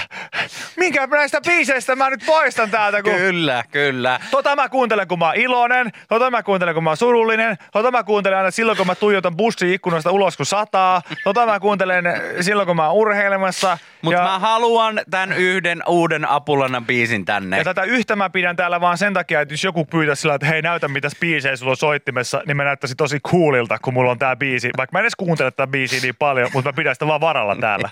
minkä 0.76 1.06
näistä 1.06 1.40
biiseistä 1.40 1.96
mä 1.96 2.10
nyt 2.10 2.22
poistan 2.26 2.70
täältä, 2.70 3.02
kun 3.02 3.12
Kyllä, 3.12 3.64
kyllä. 3.70 4.20
Tota 4.30 4.56
mä 4.56 4.68
kuuntelen, 4.68 5.08
kun 5.08 5.18
mä 5.18 5.26
oon 5.26 5.36
iloinen, 5.36 5.92
tota 6.08 6.30
mä 6.30 6.42
kuuntelen, 6.42 6.74
kun 6.74 6.84
mä 6.84 6.90
oon 6.90 6.96
surullinen, 6.96 7.56
tota 7.72 7.90
mä 7.90 8.04
kuuntelen 8.04 8.38
aina 8.38 8.50
silloin, 8.50 8.78
kun 8.78 8.86
mä 8.86 8.94
tuijotan 8.94 9.36
bussin 9.36 9.72
ikkunasta 9.72 10.10
ulos, 10.10 10.36
kun 10.36 10.46
sataa, 10.46 11.02
tota 11.24 11.46
mä 11.46 11.60
kuuntelen 11.60 12.04
silloin, 12.40 12.66
kun 12.66 12.76
mä 12.76 12.86
oon 12.86 12.96
urheilemassa. 12.96 13.78
Mutta 14.02 14.22
mä 14.22 14.38
haluan 14.38 15.00
tämän 15.10 15.32
yhden 15.32 15.82
uuden 15.86 16.28
Apulanan 16.28 16.86
biisin 16.86 17.24
tänne. 17.24 17.58
ja 17.58 17.64
tätä 17.64 17.82
yhtä 17.82 18.16
mä 18.16 18.30
pidän 18.30 18.56
täällä 18.56 18.80
vaan 18.80 18.98
sen 18.98 19.14
takia, 19.14 19.40
että 19.40 19.54
jos 19.54 19.64
joku 19.64 19.84
pyytäisi 19.84 20.22
sillä, 20.22 20.34
että 20.34 20.46
hei 20.46 20.62
näytä 20.62 20.88
mitä 20.88 21.08
biisejä 21.20 21.56
sulla 21.56 21.70
on 21.70 21.76
soittimessa, 21.76 22.42
niin 22.46 22.56
mä 22.56 22.64
näyttäisin 22.64 22.96
tosi 22.96 23.20
coolilta, 23.20 23.78
kun 23.78 23.94
mulla 23.94 24.10
on 24.10 24.18
tää 24.18 24.36
biisi. 24.36 24.70
Vaikka 24.76 24.94
mä 24.94 24.98
en 24.98 25.02
edes 25.02 25.16
kuuntele 25.16 25.50
tätä 25.50 25.66
biisiä 25.66 26.00
niin 26.02 26.16
paljon, 26.18 26.50
mutta 26.52 26.68
mä 26.68 26.72
pidän 26.72 26.94
sitä 26.94 27.06
vaan 27.06 27.20
varalla 27.20 27.56
täällä. 27.56 27.90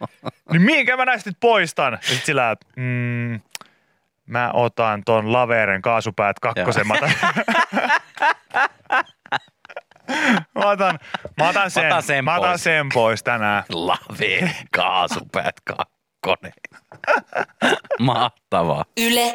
niin 0.52 0.62
minkä 0.62 0.96
mä 0.96 1.04
näistä 1.04 1.30
nyt 1.30 1.36
poistan? 1.40 1.92
Ja 1.92 1.98
sit 2.02 2.24
sillä, 2.24 2.50
että 2.50 2.66
mm, 2.76 3.40
mä 4.26 4.50
otan 4.52 5.04
ton 5.04 5.32
Laveren 5.32 5.82
kaasupäät 5.82 6.40
kakkosen. 6.40 6.86
Mä 10.58 10.70
otan, 10.70 10.98
mä 11.38 11.48
otan, 11.48 11.70
sen, 11.70 11.84
Mä 11.84 11.88
otan 11.88 12.02
sen 12.02 12.24
mä 12.24 12.36
otan 12.36 12.50
pois. 12.50 12.64
sen 12.64 12.86
pois 12.94 13.22
tänään. 13.22 13.64
Lave, 13.72 14.50
kaasupäät 14.74 15.54
kakkonen. 15.64 16.52
Mahtavaa. 17.98 18.84
Yle 18.96 19.34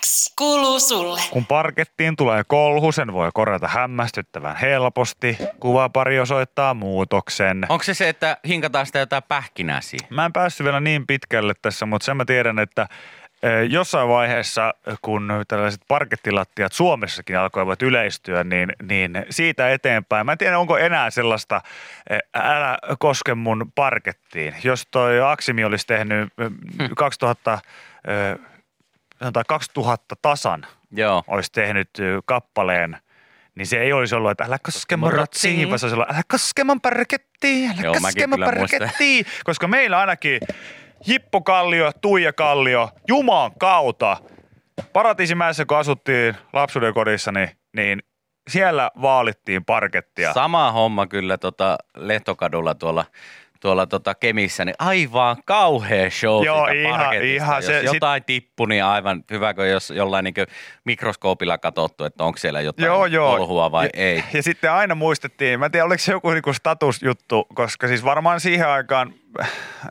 X 0.00 0.34
kuuluu 0.38 0.80
sulle. 0.80 1.20
Kun 1.30 1.46
parkettiin 1.46 2.16
tulee 2.16 2.42
kolhu, 2.46 2.92
sen 2.92 3.12
voi 3.12 3.30
korjata 3.34 3.68
hämmästyttävän 3.68 4.56
helposti. 4.56 5.38
Kuvapari 5.60 6.20
osoittaa 6.20 6.74
muutoksen. 6.74 7.66
Onko 7.68 7.84
se 7.84 7.94
se, 7.94 8.08
että 8.08 8.36
hinkataan 8.48 8.86
sitä 8.86 8.98
jotain 8.98 9.22
pähkinää 9.28 9.80
siihen? 9.80 10.08
Mä 10.10 10.24
en 10.24 10.32
päässyt 10.32 10.64
vielä 10.64 10.80
niin 10.80 11.06
pitkälle 11.06 11.52
tässä, 11.62 11.86
mutta 11.86 12.04
sen 12.04 12.16
mä 12.16 12.24
tiedän, 12.24 12.58
että 12.58 12.86
jossain 13.68 14.08
vaiheessa, 14.08 14.74
kun 15.02 15.28
tällaiset 15.48 15.80
parkettilattiat 15.88 16.72
Suomessakin 16.72 17.38
alkoivat 17.38 17.82
yleistyä, 17.82 18.44
niin, 18.44 18.72
niin 18.88 19.26
siitä 19.30 19.70
eteenpäin. 19.70 20.26
Mä 20.26 20.32
en 20.32 20.38
tiedä, 20.38 20.58
onko 20.58 20.78
enää 20.78 21.10
sellaista, 21.10 21.60
eh, 22.10 22.18
älä 22.34 22.78
koske 22.98 23.34
mun 23.34 23.72
parkettiin. 23.74 24.54
Jos 24.64 24.86
toi 24.90 25.20
Aksimi 25.20 25.64
olisi 25.64 25.86
tehnyt 25.86 26.32
eh, 26.38 26.90
2000, 26.96 27.58
eh, 28.08 28.38
sanotaan 29.18 29.44
2000 29.48 30.16
tasan, 30.22 30.66
Joo. 30.90 31.24
olisi 31.26 31.52
tehnyt 31.52 31.90
kappaleen, 32.24 32.96
niin 33.54 33.66
se 33.66 33.80
ei 33.80 33.92
olisi 33.92 34.14
ollut, 34.14 34.30
että 34.30 34.44
älä 34.44 34.58
koske 34.58 34.96
mun 34.96 35.12
rotsiin. 35.12 35.68
vaan 35.68 35.78
se 35.78 35.86
olisi 35.86 35.94
ollut, 35.94 36.10
älä 36.10 36.22
koske 36.28 36.64
mun 36.64 36.80
parkettiin, 36.80 37.70
älä 37.70 37.82
Joo, 37.82 37.94
koske 37.94 38.26
mun 38.26 38.40
parkettiin. 38.44 39.26
Koska 39.44 39.68
meillä 39.68 39.98
ainakin 39.98 40.40
Jippo 41.06 41.40
Kallio, 41.40 41.90
Tuija 42.00 42.32
Kallio, 42.32 42.88
Jumaan 43.08 43.52
kautta, 43.58 44.16
Paratiisimäessä 44.92 45.64
kun 45.64 45.76
asuttiin 45.76 46.36
lapsuuden 46.52 46.94
kodissa, 46.94 47.32
niin, 47.32 47.48
niin 47.76 48.02
siellä 48.50 48.90
vaalittiin 49.02 49.64
parkettia. 49.64 50.32
Sama 50.32 50.72
homma 50.72 51.06
kyllä 51.06 51.38
tota 51.38 51.78
Lehtokadulla 51.96 52.74
tuolla, 52.74 53.04
tuolla 53.62 53.86
tota 53.86 54.14
Kemissä, 54.14 54.64
niin 54.64 54.74
aivan 54.78 55.36
kauhea 55.44 56.10
show 56.10 56.44
Joo, 56.44 56.66
ihan- 56.66 57.22
ihan 57.24 57.56
Jos 57.56 57.66
se- 57.66 57.80
jotain 57.82 58.24
tippui, 58.24 58.68
niin 58.68 58.84
aivan 58.84 59.24
hyväkö, 59.30 59.66
jos 59.66 59.90
jollain 59.90 60.24
niin 60.24 60.34
mikroskoopilla 60.84 61.58
katsottu, 61.58 62.04
että 62.04 62.24
onko 62.24 62.38
siellä 62.38 62.60
jotain 62.60 62.86
Joo, 62.86 63.06
joo. 63.06 63.36
kolhua 63.36 63.72
vai 63.72 63.84
ja, 63.84 63.90
ei. 63.94 64.24
Ja 64.32 64.42
sitten 64.42 64.72
aina 64.72 64.94
muistettiin, 64.94 65.58
mä 65.60 65.66
en 65.66 65.72
tiedä 65.72 65.84
oliko 65.86 65.98
se 65.98 66.12
joku 66.12 66.30
niinku 66.30 66.52
statusjuttu, 66.52 67.46
koska 67.54 67.88
siis 67.88 68.04
varmaan 68.04 68.40
siihen 68.40 68.68
aikaan, 68.68 69.14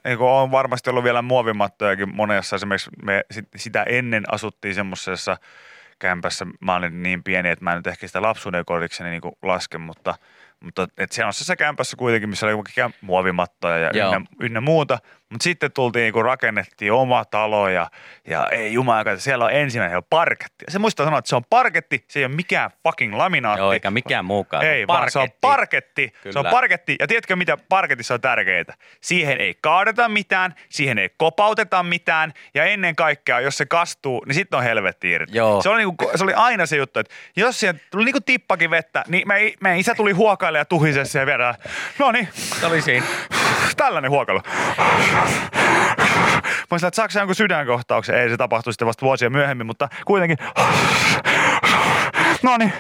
niin 0.04 0.18
on 0.20 0.52
varmasti 0.52 0.90
ollut 0.90 1.04
vielä 1.04 1.22
muovimattojakin 1.22 2.16
monessa, 2.16 2.56
esimerkiksi 2.56 2.90
me 3.04 3.24
sit, 3.32 3.46
sitä 3.56 3.84
ennen 3.84 4.24
asuttiin 4.34 4.76
semmoisessa 4.76 5.38
kämpässä, 6.00 6.46
mä 6.60 6.76
olin 6.76 7.04
niin 7.04 7.24
pieni, 7.24 7.50
että 7.50 7.64
mä 7.64 7.72
en 7.72 7.78
nyt 7.78 7.88
ehkä 7.88 8.08
sitä 8.08 8.22
lapsuuden 8.22 8.66
kodikseni 8.66 9.10
niin 9.10 9.22
laske, 9.42 9.78
mutta, 9.78 10.16
mutta 10.64 10.88
et 10.98 11.12
se 11.12 11.26
on 11.26 11.34
se 11.34 11.56
kämpässä 11.56 11.98
kuitenkin, 11.98 12.30
missä 12.30 12.46
oli 12.46 12.54
muovimattoja 13.02 13.78
ja 13.78 13.90
Joo. 13.94 14.14
ynnä, 14.14 14.26
ynnä, 14.42 14.62
muuta, 14.62 15.00
mutta 15.32 15.44
sitten 15.44 15.72
tultiin, 15.72 16.14
kun 16.14 16.26
rakennettiin 16.26 16.92
oma 16.92 17.26
talo 17.26 17.70
ja, 17.70 17.92
ja 18.28 18.48
ei 18.48 18.74
jumala, 18.74 19.18
siellä 19.18 19.46
on 19.46 19.52
ensimmäinen 19.52 19.98
on 19.98 20.04
parketti. 20.10 20.66
Se 20.70 20.80
muistaa 20.80 21.06
sanoa, 21.06 21.20
että 21.20 21.30
se 21.30 21.36
on 21.36 21.44
parketti, 21.50 22.06
se 22.08 22.20
ei 22.20 22.26
ole 22.26 22.36
mikään 22.36 22.72
fucking 22.84 23.16
laminaatti. 23.16 23.62
Joo, 23.62 23.74
eikä 23.74 23.92
mikään 23.92 24.26
muukaan. 24.26 24.66
Ei, 24.66 24.88
vaan 24.88 25.12
se 25.12 25.20
on 25.20 25.28
parketti. 25.42 26.14
Se 26.24 26.30
on 26.30 26.34
Kyllä. 26.34 26.52
parketti. 26.52 26.96
Ja 27.00 27.08
tiedätkö, 27.08 27.36
mitä 27.36 27.58
parketissa 27.70 28.14
on 28.14 28.22
tärkeää? 28.22 28.42
Siihen 29.02 29.42
ei 29.42 29.56
kaadeta 29.62 30.10
mitään, 30.10 30.56
siihen 30.70 30.98
ei 30.98 31.10
kopauteta 31.18 31.84
mitään. 31.84 32.34
Ja 32.54 32.66
ennen 32.66 32.96
kaikkea, 32.96 33.40
jos 33.40 33.58
se 33.58 33.66
kastuu, 33.66 34.24
niin 34.26 34.36
sitten 34.36 34.58
on 34.58 34.64
helvetti 34.64 35.12
irti. 35.12 35.38
Joo. 35.38 35.62
Se, 35.62 35.70
oli 35.70 35.78
niinku, 35.78 36.12
se 36.16 36.24
oli 36.24 36.34
aina 36.34 36.66
se 36.66 36.78
juttu, 36.78 37.00
että 37.00 37.14
jos 37.36 37.60
siihen 37.60 37.82
tuli 37.92 38.06
niinku 38.06 38.22
tippakin 38.22 38.72
vettä, 38.72 39.04
niin 39.08 39.28
me, 39.28 39.54
meidän 39.60 39.80
isä 39.80 39.96
tuli 39.96 40.12
huokaille 40.12 40.58
ja 40.58 40.66
tuhisessa 40.66 41.20
ja 41.20 41.26
vielä, 41.26 41.56
no 42.00 42.12
niin, 42.12 42.28
Se 42.34 42.66
oli 42.66 42.82
siinä. 42.82 43.06
tällainen 43.78 44.12
huokailu. 44.12 44.42
Mä 46.72 46.78
sanoin, 46.80 46.88
että 46.88 46.96
saako 46.96 47.12
se 47.12 47.20
jonkun 47.20 47.36
sydänkohtauksen? 47.36 48.16
Ei, 48.16 48.30
se 48.30 48.38
tapahtui 48.38 48.74
sitten 48.74 48.88
vasta 48.88 49.06
vuosia 49.06 49.30
myöhemmin, 49.30 49.68
mutta 49.68 49.90
kuitenkin. 50.06 50.38
No 52.44 52.58
niin. 52.58 52.74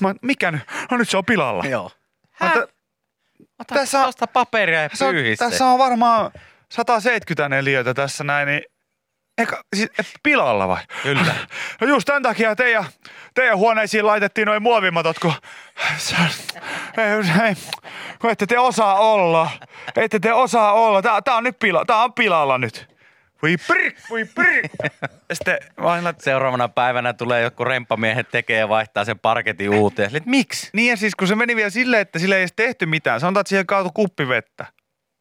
Mä, 0.00 0.14
mikä 0.22 0.50
nyt? 0.50 0.62
No 0.90 0.96
nyt 0.96 1.08
se 1.08 1.16
on 1.16 1.24
pilalla. 1.24 1.64
Joo. 1.66 1.90
Mä, 2.40 2.52
Ota 3.60 3.74
Tässä 3.74 3.98
on- 3.98 4.04
tuosta 4.04 4.26
paperia 4.26 4.82
ja 4.82 4.88
se 4.94 5.04
pyyhistä. 5.10 5.50
tässä 5.50 5.66
on 5.66 5.78
varmaan 5.78 6.30
170 6.72 7.48
neliötä 7.48 7.94
tässä 7.94 8.24
näin, 8.24 8.46
niin 8.48 8.62
Eikä, 9.38 9.62
siis, 9.76 9.90
et, 9.98 10.06
pilalla 10.22 10.68
vai? 10.68 10.82
Kyllä. 11.02 11.34
No 11.80 11.86
just 11.86 12.06
tämän 12.06 12.22
takia 12.22 12.56
teidän, 12.56 12.84
teidän 13.34 13.58
huoneisiin 13.58 14.06
laitettiin 14.06 14.46
noin 14.46 14.62
muovimatot, 14.62 15.18
kun, 15.18 15.32
ei, 16.96 17.04
ei, 17.48 17.54
kun 18.18 18.30
ette 18.30 18.46
te 18.46 18.58
osaa 18.58 18.94
olla. 18.94 19.50
Ette 19.96 20.18
te 20.18 20.32
osaa 20.32 20.72
olla. 20.72 21.02
Tää, 21.02 21.22
tää 21.22 21.34
on 21.34 21.44
nyt 21.44 21.58
pila, 21.58 21.84
tää 21.84 22.04
on 22.04 22.12
pilalla 22.12 22.58
nyt. 22.58 22.92
Voi 23.42 23.56
prik, 23.66 23.96
voi 24.10 24.24
prik. 24.24 24.72
Ja 25.28 25.34
sitten 25.34 25.58
aina, 25.76 26.14
Seuraavana 26.18 26.68
päivänä 26.68 27.12
tulee 27.12 27.42
joku 27.42 27.64
remppamiehet 27.64 28.28
tekee 28.30 28.58
ja 28.58 28.68
vaihtaa 28.68 29.04
sen 29.04 29.18
parketin 29.18 29.70
uuteen. 29.70 30.16
Että 30.16 30.30
miksi? 30.30 30.70
Niin 30.72 30.90
ja 30.90 30.96
siis 30.96 31.14
kun 31.14 31.28
se 31.28 31.34
meni 31.34 31.56
vielä 31.56 31.70
silleen, 31.70 32.02
että 32.02 32.18
sille 32.18 32.34
ei 32.34 32.40
edes 32.40 32.52
tehty 32.56 32.86
mitään. 32.86 33.20
Sanotaan, 33.20 33.40
että 33.40 33.48
siihen 33.48 33.66
kaatui 33.66 33.90
kuppi 33.94 34.28
vettä. 34.28 34.66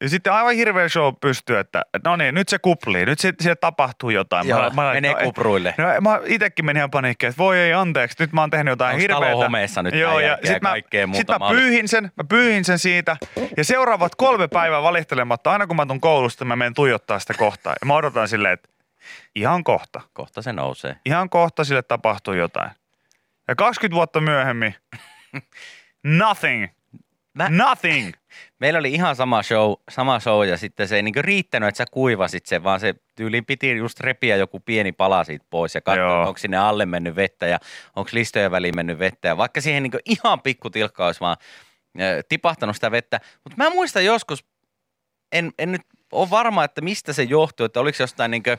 Ja 0.01 0.09
sitten 0.09 0.33
aivan 0.33 0.55
hirveä 0.55 0.89
show 0.89 1.13
pystyy, 1.21 1.57
että 1.59 1.85
no 2.05 2.15
niin, 2.15 2.35
nyt 2.35 2.49
se 2.49 2.59
kuplii, 2.59 3.05
nyt 3.05 3.19
se, 3.19 3.33
siellä 3.41 3.55
tapahtuu 3.55 4.09
jotain. 4.09 4.47
Joo, 4.47 4.59
olin, 4.59 4.75
menee 4.75 5.13
no, 5.13 5.19
kupruille. 5.23 5.75
No 5.77 6.01
mä 6.01 6.19
itekin 6.25 6.65
menin 6.65 6.79
ihan 6.79 6.91
paniikkiin, 6.91 7.29
että 7.29 7.37
voi 7.37 7.59
ei 7.59 7.73
anteeksi, 7.73 8.15
nyt 8.19 8.33
mä 8.33 8.41
oon 8.41 8.49
tehnyt 8.49 8.71
jotain 8.71 8.93
Onks 8.93 9.01
hirveätä. 9.01 9.25
talo 9.25 9.37
homeessa 9.43 9.83
nyt 9.83 9.93
Joo, 9.93 10.19
ja 10.19 10.27
jälkeen 10.27 10.47
sit 10.53 10.63
ja 10.93 11.07
mä, 11.07 11.07
muuta 11.07 11.17
sit 11.17 11.27
mä 11.27 11.39
mahdollista? 11.39 11.67
pyyhin 11.67 11.87
sen, 11.87 12.11
mä 12.17 12.23
pyyhin 12.23 12.65
sen 12.65 12.79
siitä. 12.79 13.17
Ja 13.57 13.63
seuraavat 13.63 14.15
kolme 14.15 14.47
päivää 14.47 14.81
valehtelematta, 14.83 15.51
aina 15.51 15.67
kun 15.67 15.75
mä 15.75 15.85
tuun 15.85 16.01
koulusta, 16.01 16.45
mä 16.45 16.55
menen 16.55 16.73
tuijottaa 16.73 17.19
sitä 17.19 17.33
kohtaa. 17.33 17.73
Ja 17.81 17.85
mä 17.85 17.93
odotan 17.95 18.27
silleen, 18.27 18.53
että 18.53 18.69
ihan 19.35 19.63
kohta, 19.63 20.01
Kohta 20.13 20.41
se 20.41 20.53
nousee. 20.53 20.95
ihan 21.05 21.29
kohta 21.29 21.63
sille 21.63 21.81
tapahtuu 21.81 22.33
jotain. 22.33 22.71
Ja 23.47 23.55
20 23.55 23.95
vuotta 23.95 24.21
myöhemmin, 24.21 24.75
nothing, 26.03 26.67
Mä- 27.33 27.49
nothing. 27.49 28.11
Meillä 28.59 28.79
oli 28.79 28.91
ihan 28.91 29.15
sama 29.15 29.43
show, 29.43 29.73
sama 29.89 30.19
show 30.19 30.47
ja 30.47 30.57
sitten 30.57 30.87
se 30.87 30.95
ei 30.95 31.03
niinku 31.03 31.21
riittänyt, 31.21 31.69
että 31.69 31.77
sä 31.77 31.85
kuivasit 31.91 32.45
sen, 32.45 32.63
vaan 32.63 32.79
se 32.79 32.95
tyyliin 33.15 33.45
piti 33.45 33.77
just 33.77 33.99
repiä 33.99 34.35
joku 34.35 34.59
pieni 34.59 34.91
pala 34.91 35.23
siitä 35.23 35.45
pois 35.49 35.75
ja 35.75 35.81
katsoa, 35.81 36.27
onko 36.27 36.37
sinne 36.37 36.57
alle 36.57 36.85
mennyt 36.85 37.15
vettä 37.15 37.47
ja 37.47 37.59
onko 37.95 38.09
listojen 38.13 38.51
väliin 38.51 38.75
mennyt 38.75 38.99
vettä. 38.99 39.27
Ja 39.27 39.37
vaikka 39.37 39.61
siihen 39.61 39.83
niinku 39.83 39.97
ihan 40.05 40.41
pikku 40.41 40.69
tilkka 40.69 41.05
olisi 41.05 41.19
vaan 41.19 41.37
ö, 42.01 42.23
tipahtanut 42.29 42.75
sitä 42.75 42.91
vettä. 42.91 43.19
Mutta 43.43 43.57
mä 43.57 43.69
muistan 43.69 44.05
joskus, 44.05 44.45
en, 45.31 45.51
en 45.59 45.71
nyt 45.71 45.81
ole 46.11 46.29
varma, 46.29 46.63
että 46.63 46.81
mistä 46.81 47.13
se 47.13 47.23
johtuu, 47.23 47.65
että 47.65 47.79
oliko 47.79 47.97
jostain 47.99 48.31
niinku 48.31 48.49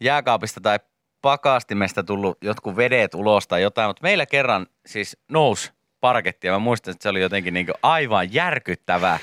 jääkaapista 0.00 0.60
tai 0.60 0.78
pakastimesta 1.22 2.04
tullut 2.04 2.38
jotkut 2.42 2.76
vedet 2.76 3.14
ulos 3.14 3.48
tai 3.48 3.62
jotain, 3.62 3.88
mutta 3.88 4.02
meillä 4.02 4.26
kerran 4.26 4.66
siis 4.86 5.16
nousi 5.28 5.77
parketti 6.00 6.46
ja 6.46 6.52
mä 6.52 6.58
muistan, 6.58 6.92
että 6.92 7.02
se 7.02 7.08
oli 7.08 7.20
jotenkin 7.20 7.54
niin 7.54 7.66
aivan 7.82 8.34
järkyttävää, 8.34 9.18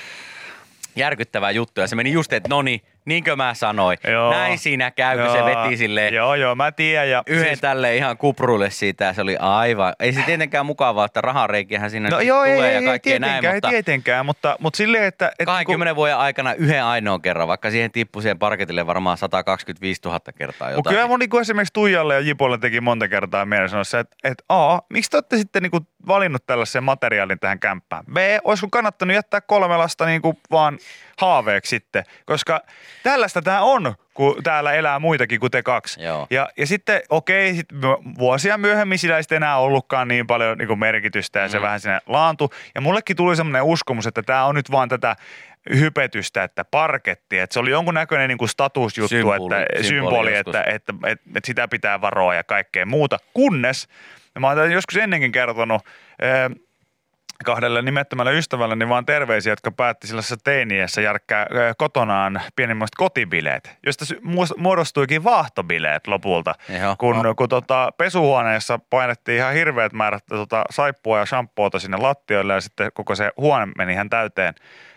järkyttävää 0.96 1.50
juttu. 1.50 1.80
Ja 1.80 1.86
se 1.86 1.96
meni 1.96 2.12
just, 2.12 2.32
että 2.32 2.48
no 2.48 2.62
niin, 2.62 2.80
niinkö 3.06 3.36
mä 3.36 3.54
sanoin, 3.54 3.98
Joo. 4.08 4.30
näin 4.30 4.58
siinä 4.58 4.90
käy, 4.90 5.18
kun 5.18 5.32
se 5.32 5.44
veti 5.44 5.76
silleen 5.76 6.14
Joo, 6.14 6.34
joo, 6.34 6.54
mä 6.54 6.72
tiedän. 6.72 7.10
Ja 7.10 7.22
yhden 7.26 7.46
siis- 7.48 7.60
tälle 7.60 7.96
ihan 7.96 8.16
kupruille 8.18 8.70
siitä 8.70 9.04
ja 9.04 9.12
se 9.12 9.22
oli 9.22 9.36
aivan, 9.40 9.94
ei 10.00 10.12
se 10.12 10.22
tietenkään 10.22 10.66
mukavaa, 10.66 11.04
että 11.04 11.20
rahareikiähän 11.20 11.90
siinä 11.90 12.08
No 12.08 12.20
joo, 12.20 12.44
ei, 12.44 12.54
tulee 12.54 12.68
ei, 12.68 12.74
ja 12.74 12.80
ei, 12.80 12.86
kaikkea 12.86 13.18
näin, 13.18 13.32
tietenkään, 13.32 13.54
mutta 13.54 13.68
ei 13.68 13.72
tietenkään, 13.72 14.26
mutta, 14.26 14.56
mutta 14.60 14.76
silleen, 14.76 15.04
että... 15.04 15.26
että 15.28 15.44
20 15.44 15.96
vuoden 15.96 16.16
aikana 16.16 16.54
yhden 16.54 16.84
ainoan 16.84 17.22
kerran, 17.22 17.48
vaikka 17.48 17.70
siihen 17.70 17.90
tippui 17.90 18.22
siihen 18.22 18.38
parketille 18.38 18.86
varmaan 18.86 19.18
125 19.18 20.00
000 20.04 20.20
kertaa 20.38 20.68
Mutta 20.68 20.78
jotain. 20.78 20.94
kyllä 20.94 21.06
mun 21.06 21.18
niinku 21.18 21.38
esimerkiksi 21.38 21.72
Tuijalle 21.72 22.14
ja 22.14 22.20
Jipolle 22.20 22.58
teki 22.58 22.80
monta 22.80 23.08
kertaa 23.08 23.44
mieleen 23.44 23.68
sanoa 23.70 23.84
se, 23.84 23.98
että, 23.98 24.16
että 24.24 24.44
A, 24.48 24.78
miksi 24.90 25.10
te 25.10 25.16
olette 25.16 25.36
sitten 25.36 25.62
niinku 25.62 25.80
valinnut 26.08 26.46
tällaisen 26.46 26.84
materiaalin 26.84 27.38
tähän 27.38 27.58
kämppään? 27.58 28.04
B, 28.12 28.16
olisiko 28.44 28.68
kannattanut 28.70 29.14
jättää 29.14 29.40
kolme 29.40 29.76
lasta 29.76 30.06
niinku 30.06 30.40
vaan 30.50 30.78
haaveeksi 31.18 31.68
sitten, 31.68 32.04
koska 32.26 32.60
tällaista 33.02 33.42
tämä 33.42 33.60
on, 33.60 33.94
kun 34.14 34.42
täällä 34.42 34.72
elää 34.72 34.98
muitakin 34.98 35.40
kuin 35.40 35.50
te 35.50 35.62
kaksi. 35.62 36.02
Joo. 36.02 36.26
Ja, 36.30 36.48
ja 36.56 36.66
sitten 36.66 37.00
okei, 37.10 37.54
sit 37.54 37.68
vuosia 38.18 38.58
myöhemmin 38.58 38.98
sillä 38.98 39.16
ei 39.16 39.22
sitten 39.22 39.36
enää 39.36 39.58
ollutkaan 39.58 40.08
niin 40.08 40.26
paljon 40.26 40.58
niin 40.58 40.78
merkitystä 40.78 41.38
ja 41.38 41.48
se 41.48 41.58
Mm. 41.58 41.62
vähän 41.62 41.80
sinne 41.80 42.00
laantu. 42.06 42.50
Ja 42.74 42.80
mullekin 42.80 43.16
tuli 43.16 43.36
semmoinen 43.36 43.62
uskomus, 43.62 44.06
että 44.06 44.22
tämä 44.22 44.44
on 44.44 44.54
nyt 44.54 44.70
vaan 44.70 44.88
tätä 44.88 45.16
hypetystä, 45.74 46.42
että 46.42 46.64
parketti, 46.64 47.38
että 47.38 47.54
se 47.54 47.60
oli 47.60 47.70
jonkunnäköinen 47.70 48.28
niin 48.28 48.38
kuin 48.38 48.48
statusjuttu, 48.48 49.16
Symboli- 49.16 49.54
että 49.54 49.82
symboli 49.82 49.82
symboli, 49.82 50.34
että, 50.36 50.62
että, 50.62 50.92
että, 51.06 51.24
että, 51.36 51.40
sitä 51.44 51.68
pitää 51.68 52.00
varoa 52.00 52.34
ja 52.34 52.44
kaikkea 52.44 52.86
muuta. 52.86 53.18
Kunnes, 53.34 53.88
ja 54.34 54.40
mä 54.40 54.48
oon 54.48 54.72
joskus 54.72 54.96
ennenkin 54.96 55.32
kertonut, 55.32 55.82
kahdelle 57.44 57.82
nimettömälle 57.82 58.32
ystävälle, 58.32 58.76
niin 58.76 58.88
vaan 58.88 59.06
terveisiä, 59.06 59.52
jotka 59.52 59.70
päätti 59.70 60.06
sellaisessa 60.06 60.36
teiniässä 60.44 61.00
järkkää 61.00 61.46
kotonaan 61.78 62.40
pienimmäiset 62.56 62.94
kotibileet, 62.96 63.76
josta 63.86 64.04
muodostuikin 64.56 65.24
vaahtobileet 65.24 66.06
lopulta, 66.06 66.54
Joo. 66.82 66.96
kun, 66.98 67.16
No. 67.22 67.34
kun 67.34 67.48
tota, 67.48 67.88
pesuhuoneessa 67.98 68.78
painettiin 68.90 69.38
ihan 69.38 69.54
hirveät 69.54 69.92
määrät 69.92 70.24
tota, 70.28 70.64
saippua 70.70 71.18
ja 71.18 71.26
shampoota 71.26 71.78
sinne 71.78 71.96
lattioille 71.96 72.54
ja 72.54 72.60
sitten 72.60 72.90
koko 72.94 73.14
se 73.14 73.30
huone 73.36 73.66
meni 73.78 73.92
ihan 73.92 74.10
täyteen 74.10 74.54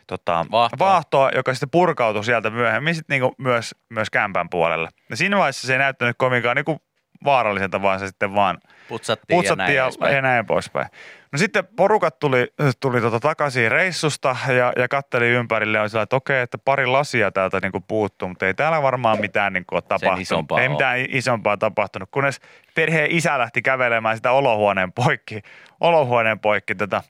tota, 0.08 0.46
Vaahtoa. 0.52 0.80
vaahtoa, 0.88 1.32
joka 1.36 1.54
sitten 1.54 1.70
purkautui 1.70 2.24
sieltä 2.24 2.50
myöhemmin 2.50 2.96
sitten 2.96 3.14
niinku 3.20 3.36
myös, 3.38 3.76
myös 3.90 4.10
kämpän 4.10 4.50
puolelle. 4.50 4.90
Ja 5.10 5.18
siinä 5.18 5.38
vaiheessa 5.38 5.68
se 5.68 5.74
ei 5.74 5.80
näyttänyt 5.80 6.16
kovinkaan 6.20 6.56
niinku 6.56 6.82
vaaralliselta, 7.24 7.82
vaan 7.82 8.00
se 8.00 8.08
sitten 8.08 8.36
vaan 8.36 8.58
Putsattiin, 8.90 9.38
putsattiin 9.38 9.68
ja 9.68 9.74
ja, 9.74 9.82
näin 9.82 9.86
edespäin. 9.86 10.16
ja 10.16 10.22
näin 10.22 10.46
poispäin. 10.46 10.88
No 11.32 11.38
sitten 11.38 11.68
porukat 11.76 12.20
tuli, 12.20 12.48
tuli 12.80 13.02
tota 13.02 13.20
takaisin 13.20 13.72
reissusta 13.72 14.36
ja, 14.48 14.74
ja 14.78 14.88
katteli 14.88 15.28
ympärille 15.28 15.78
ja 15.78 15.82
oli 15.82 15.90
sillä, 15.90 16.04
että 16.04 16.16
okei, 16.16 16.42
että 16.42 16.58
pari 16.58 16.86
lasia 16.86 17.32
täältä 17.32 17.60
niinku 17.60 17.82
puuttuu, 17.88 18.28
mutta 18.28 18.48
ei 18.48 18.54
täällä 18.54 18.82
varmaan 18.82 19.20
mitään 19.22 19.54
niinku 19.54 19.76
ole 19.76 19.82
tapahtunut. 19.82 20.20
isompaa 20.20 20.62
ei 20.62 20.68
ole. 20.68 20.74
mitään 20.74 21.00
isompaa 21.10 21.58
tapahtunut, 21.58 22.10
kunnes 22.12 22.40
perheen 22.76 23.12
isä 23.12 23.38
lähti 23.40 23.62
kävelemään 23.62 24.16
sitä 24.16 24.32
olohuoneen 24.32 24.92
poikki, 24.92 25.42
olohuoneen 25.80 26.40
poikki 26.40 26.76
tätä 26.76 27.02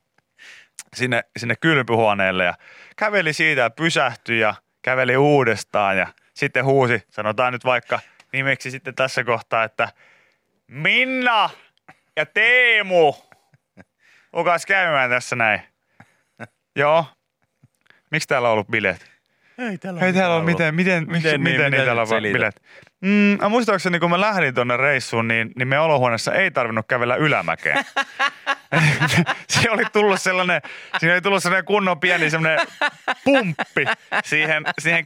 sinne, 0.96 1.24
sinne 1.38 1.56
kylpyhuoneelle 1.56 2.46
ja 2.46 2.54
käveli 2.98 3.34
siitä 3.34 3.62
ja 3.62 3.70
pysähtyi 3.70 4.40
ja 4.40 4.56
käveli 4.82 5.18
uudestaan 5.18 5.98
ja 5.98 6.08
sitten 6.34 6.66
huusi, 6.66 7.04
sanotaan 7.10 7.54
nyt 7.54 7.66
vaikka 7.66 8.00
nimeksi 8.34 8.72
sitten 8.72 8.96
tässä 8.96 9.24
kohtaa, 9.24 9.64
että 9.64 9.90
Minna 10.68 11.50
ja 12.16 12.26
Teemu, 12.26 13.14
Kukas 14.32 14.66
käymään 14.66 15.10
tässä 15.10 15.36
näin. 15.36 15.62
Joo. 16.76 17.06
Miksi 18.12 18.28
täällä 18.28 18.48
on 18.48 18.54
ollut 18.54 18.68
bileet? 18.68 19.12
Ei 19.58 19.78
täällä 19.78 20.02
Ei 20.02 20.14
täällä 20.14 20.36
ole 20.36 20.44
miten, 20.44 20.76
miten, 20.76 21.04
miten, 21.04 21.12
Miten 21.12 21.42
miten, 21.42 21.44
niin? 21.44 21.44
miten 21.44 21.66
Mitä 21.66 21.70
niitä 21.70 21.86
täällä 21.86 22.02
on 22.02 22.24
bileet? 22.24 22.62
Mm, 23.02 23.38
muistaakseni 23.50 24.00
kun 24.00 24.10
mä 24.10 24.22
lähdin 24.22 24.56
tuonne 24.56 24.78
reissuun, 24.78 25.28
niin, 25.28 25.52
niin 25.56 25.68
meidän 25.68 25.84
olohuoneessa 25.84 26.34
ei 26.34 26.52
tarvinnut 26.52 26.88
kävellä 26.88 27.16
ylämäkeen. 27.16 27.78
se 29.50 29.70
oli 29.72 29.84
tullut 29.94 30.22
sellainen, 30.22 30.62
siinä 30.98 31.14
oli 31.14 31.22
tullut 31.22 31.44
sellainen 31.44 31.66
kunnon 31.66 32.00
pieni 32.00 32.30
sellainen 32.30 32.68
pumppi 33.24 33.86
siihen, 34.24 34.64
siihen 34.80 35.06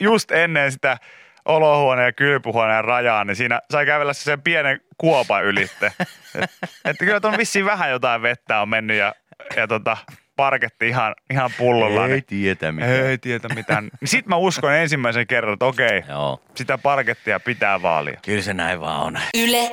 just 0.00 0.30
ennen 0.30 0.72
sitä 0.72 0.96
olohuoneen 1.44 2.06
ja 2.06 2.12
kylpyhuoneen 2.12 2.84
rajaa, 2.84 3.24
niin 3.24 3.36
siinä 3.36 3.60
sai 3.70 3.86
kävellä 3.86 4.12
sen 4.12 4.42
pienen 4.42 4.80
kuopan 4.98 5.44
ylitte. 5.44 5.92
Et, 6.34 6.50
että 6.84 7.04
kyllä 7.04 7.20
on 7.24 7.38
vissiin 7.38 7.64
vähän 7.64 7.90
jotain 7.90 8.22
vettä 8.22 8.60
on 8.60 8.68
mennyt 8.68 8.96
ja, 8.96 9.14
ja 9.56 9.68
tota, 9.68 9.96
parketti 10.36 10.88
ihan, 10.88 11.14
ihan 11.30 11.50
pullolla. 11.58 12.06
Ei 12.06 12.12
niin, 12.12 12.24
tietä 12.24 12.72
mitään. 12.72 12.92
ei 12.92 13.18
tietä 13.18 13.48
mitään. 13.48 13.90
Sitten 14.04 14.28
mä 14.28 14.36
uskon 14.36 14.74
ensimmäisen 14.74 15.26
kerran, 15.26 15.52
että 15.52 15.64
okei, 15.64 16.04
Joo. 16.08 16.40
sitä 16.54 16.78
parkettia 16.78 17.40
pitää 17.40 17.82
vaalia. 17.82 18.18
Kyllä 18.24 18.42
se 18.42 18.54
näin 18.54 18.80
vaan 18.80 19.00
on. 19.00 19.18
Yle 19.38 19.70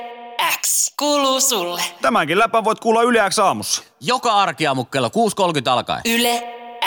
X 0.66 0.94
kuuluu 0.98 1.40
sulle. 1.40 1.82
Tämänkin 2.02 2.38
läpän 2.38 2.64
voit 2.64 2.80
kuulla 2.80 3.02
Yle 3.02 3.30
X 3.30 3.38
aamussa. 3.38 3.84
Joka 4.00 4.32
arkiaamu 4.32 4.84
kello 4.84 5.08
6.30 5.08 5.70
alkaen. 5.70 6.00
Yle 6.04 6.42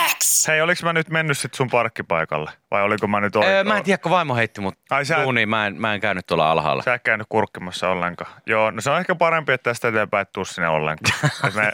X. 0.08 0.48
Hei, 0.48 0.60
oliks 0.60 0.82
mä 0.82 0.92
nyt 0.92 1.08
mennyt 1.08 1.38
sit 1.38 1.54
sun 1.54 1.70
parkkipaikalle? 1.70 2.50
Vai 2.70 2.82
oliko 2.82 3.06
mä 3.06 3.20
nyt 3.20 3.36
Öö, 3.36 3.42
oikein? 3.42 3.68
mä 3.68 3.76
en 3.76 3.82
tiedä, 3.82 3.98
kun 3.98 4.12
vaimo 4.12 4.36
heitti 4.36 4.60
mut 4.60 4.74
Ai 4.90 5.04
sä- 5.04 5.22
duuniin, 5.22 5.48
mä 5.48 5.66
en, 5.66 5.80
mä 5.80 5.94
en 5.94 6.00
käynyt 6.00 6.26
tuolla 6.26 6.50
alhaalla. 6.50 6.82
Sä 6.82 6.94
et 6.94 7.02
käynyt 7.02 7.26
kurkkimassa 7.30 7.88
ollenkaan. 7.88 8.30
Joo, 8.46 8.70
no 8.70 8.80
se 8.80 8.90
on 8.90 8.98
ehkä 8.98 9.14
parempi, 9.14 9.52
että 9.52 9.70
tästä 9.70 9.88
eteenpäin 9.88 10.22
et 10.22 10.32
tuu 10.32 10.44
sinne 10.44 10.68
ollenkaan. 10.68 11.30
Et 11.48 11.54
me, 11.54 11.72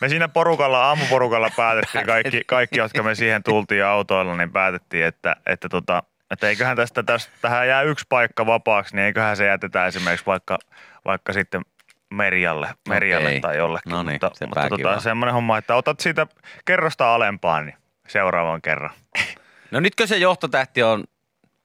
me 0.00 0.08
siinä 0.08 0.28
porukalla, 0.28 0.84
aamuporukalla 0.84 1.50
päätettiin, 1.56 2.06
kaikki, 2.14 2.42
kaikki 2.46 2.78
jotka 2.78 3.02
me 3.02 3.14
siihen 3.14 3.42
tultiin 3.42 3.84
autoilla, 3.84 4.36
niin 4.36 4.52
päätettiin, 4.52 5.04
että, 5.06 5.36
että, 5.46 5.68
tota, 5.68 6.02
että 6.30 6.48
eiköhän 6.48 6.76
tästä, 6.76 7.02
tästä, 7.02 7.32
tähän 7.40 7.68
jää 7.68 7.82
yksi 7.82 8.06
paikka 8.08 8.46
vapaaksi, 8.46 8.96
niin 8.96 9.04
eiköhän 9.04 9.36
se 9.36 9.46
jätetään 9.46 9.88
esimerkiksi 9.88 10.26
vaikka, 10.26 10.58
vaikka 11.04 11.32
sitten 11.32 11.62
Merjalle, 12.10 12.68
Merjalle 12.88 13.28
Okei. 13.28 13.40
tai 13.40 13.56
jollekin. 13.56 13.90
No 13.90 14.02
niin, 14.02 14.12
mutta, 14.22 14.30
sepä 14.34 14.46
mutta 14.48 14.68
tota, 14.68 15.00
semmoinen 15.00 15.34
homma, 15.34 15.58
että 15.58 15.74
otat 15.74 16.00
siitä 16.00 16.26
kerrosta 16.64 17.14
alempaan 17.14 17.66
niin 17.66 17.76
seuraavan 18.08 18.62
kerran. 18.62 18.90
No 19.70 19.80
nytkö 19.80 20.06
se 20.06 20.16
johtotähti 20.16 20.82
on 20.82 21.04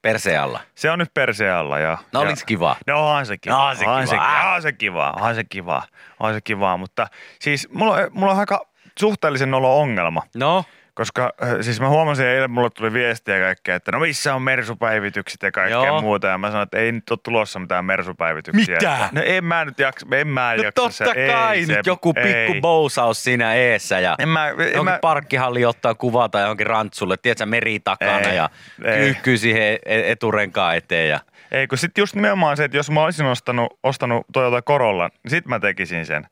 persealla? 0.02 0.60
Se 0.76 0.92
on 0.92 1.00
nyt 1.00 1.14
perseen 1.14 1.54
alla, 1.54 1.80
joo. 1.80 1.98
No 2.14 2.22
ja, 2.22 2.28
oliks 2.28 2.44
kiva? 2.44 2.76
No 2.88 3.10
onhan 3.10 3.26
se 3.26 3.38
kiva. 3.38 3.56
No, 3.56 3.66
on 3.68 3.76
se 3.78 3.86
onhan 3.86 4.08
se, 4.08 4.16
kiva. 4.16 4.26
onhan 4.42 4.62
se 4.62 4.74
kiva. 4.74 5.10
Onhan 5.16 5.36
se 5.36 5.44
kiva. 5.44 5.84
Onhan 6.20 6.34
se 6.36 6.42
kiva. 6.42 6.78
Mutta 6.78 7.08
siis 7.42 7.70
mulla, 7.72 7.94
on- 7.94 8.10
mulla 8.12 8.32
on 8.34 8.40
aika 8.40 8.66
suhteellisen 9.00 9.52
nolo 9.52 9.80
ongelma. 9.82 10.22
No, 10.36 10.64
Koska 10.96 11.34
äh, 11.44 11.50
siis 11.62 11.82
mä 11.82 11.90
huomasin 11.90 12.26
eilen, 12.26 12.52
mulle 12.52 12.70
tuli 12.70 12.94
viestiä 12.94 13.40
kaikkea, 13.40 13.76
että 13.76 13.92
no 13.92 14.00
missä 14.00 14.36
on 14.36 14.42
mersupäivitykset 14.42 15.42
ja 15.44 15.52
kaikkea 15.52 15.86
Joo. 15.86 16.02
muuta. 16.02 16.28
Ja 16.28 16.38
mä 16.38 16.48
sanoin, 16.48 16.64
että 16.64 16.78
ei 16.78 16.92
nyt 16.92 17.10
ole 17.10 17.20
tulossa 17.24 17.60
mitään 17.60 17.86
mersupäivityksiä. 17.86 18.76
Mitä? 18.76 19.10
No 19.12 19.22
en 19.26 19.46
mä 19.46 19.66
nyt 19.66 19.80
jaksa, 19.80 20.06
en 20.16 20.28
mä 20.28 20.56
no 20.56 20.64
jaksa. 20.64 20.72
totta 20.72 21.14
se, 21.14 21.28
kai 21.32 21.56
ei, 21.58 21.66
nyt 21.66 21.70
se, 21.76 21.82
joku 21.86 22.14
pikku 22.14 22.54
ei. 22.54 22.62
bousaus 22.62 23.24
siinä 23.24 23.54
eessä 23.54 24.00
ja 24.00 24.16
En 24.20 24.30
mä, 24.30 24.48
en 24.50 24.56
johonkin 24.58 24.84
mä, 24.84 25.00
parkkihalli 25.02 25.66
ottaa 25.66 25.96
kuvaa 25.96 26.30
tai 26.30 26.42
johonkin 26.42 26.68
rantsulle, 26.68 27.18
tiedätkö, 27.18 27.46
meri 27.46 27.80
takana 27.80 28.20
Ei, 28.20 28.36
ja 28.36 28.50
ei. 28.86 28.98
kyyhkyy 29.00 29.38
siihen 29.38 29.80
e- 29.86 30.12
eturenkaan 30.12 30.76
eteen 30.76 31.10
ja 31.10 31.20
Ei, 31.52 31.68
kun 31.68 31.78
sitten 31.78 32.02
just 32.02 32.16
nimenomaan 32.16 32.58
se, 32.58 32.64
että 32.64 32.78
jos 32.78 32.92
mä 32.92 33.04
olisin 33.04 33.26
ostanut, 33.26 33.80
ostanut 33.84 34.26
Toyota 34.34 34.62
Corolla, 34.62 35.10
niin 35.24 35.30
sit 35.32 35.46
mä 35.46 35.60
tekisin 35.60 36.06
sen. 36.06 36.28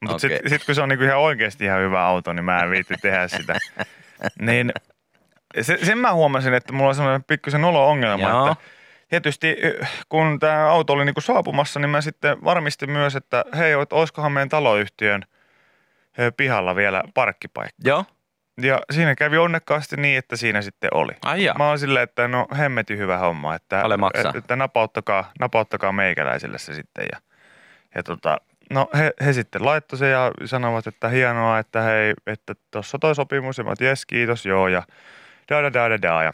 Mutta 0.00 0.16
Okei. 0.16 0.30
sitten 0.36 0.50
sit 0.50 0.64
kun 0.66 0.74
se 0.74 0.82
on 0.82 0.88
niinku 0.88 1.04
ihan 1.04 1.18
oikeasti 1.18 1.64
ihan 1.64 1.80
hyvä 1.80 2.06
auto, 2.06 2.32
niin 2.32 2.44
mä 2.44 2.58
en 2.60 2.70
viitti 2.70 2.94
tehdä 3.02 3.28
sitä. 3.28 3.58
niin 4.46 4.72
se, 5.60 5.78
sen 5.82 5.98
mä 5.98 6.12
huomasin, 6.12 6.54
että 6.54 6.72
mulla 6.72 6.88
on 6.88 6.94
sellainen 6.94 7.24
pikkusen 7.24 7.64
olo-ongelma, 7.64 8.28
Joo. 8.28 8.50
että 8.50 8.62
tietysti 9.08 9.56
kun 10.08 10.38
tämä 10.40 10.70
auto 10.70 10.92
oli 10.92 11.04
niinku 11.04 11.20
saapumassa, 11.20 11.80
niin 11.80 11.90
mä 11.90 12.00
sitten 12.00 12.44
varmistin 12.44 12.90
myös, 12.90 13.16
että 13.16 13.44
hei, 13.56 13.74
olisikohan 13.74 14.32
meidän 14.32 14.48
taloyhtiön 14.48 15.22
pihalla 16.36 16.76
vielä 16.76 17.02
parkkipaikka. 17.14 17.82
Joo, 17.84 18.04
Ja 18.62 18.80
siinä 18.92 19.14
kävi 19.14 19.38
onnekkaasti 19.38 19.96
niin, 19.96 20.18
että 20.18 20.36
siinä 20.36 20.62
sitten 20.62 20.90
oli. 20.94 21.12
ai 21.24 21.44
jaa. 21.44 21.58
Mä 21.58 21.68
oon 21.68 21.78
silleen, 21.78 22.02
että 22.04 22.28
no 22.28 22.46
hemmetin 22.58 22.98
hyvä 22.98 23.18
homma, 23.18 23.54
että, 23.54 23.80
Paljon 23.82 24.00
maksaa? 24.00 24.32
että, 24.36 24.56
napauttakaa, 24.56 25.32
napauttakaa 25.40 25.92
meikäläiselle 25.92 26.58
se 26.58 26.74
sitten. 26.74 27.06
Ja, 27.12 27.18
ja 27.94 28.02
tota, 28.02 28.38
no 28.70 28.88
he, 28.98 29.12
he 29.24 29.32
sitten 29.32 29.64
laittoi 29.64 29.98
se 29.98 30.08
ja 30.08 30.32
sanovat, 30.44 30.86
että 30.86 31.08
hienoa, 31.08 31.58
että 31.58 31.82
hei, 31.82 32.14
että 32.26 32.54
tuossa 32.70 32.98
toi 32.98 33.14
sopimus. 33.14 33.58
Ja 33.58 33.64
mä 33.64 33.72
että 33.72 33.84
jes, 33.84 34.06
kiitos, 34.06 34.46
joo. 34.46 34.68
Ja 34.68 34.82
da 35.50 35.62
da 35.62 35.72
da 35.72 35.90
da 35.90 36.02
da. 36.02 36.22
Ja 36.22 36.32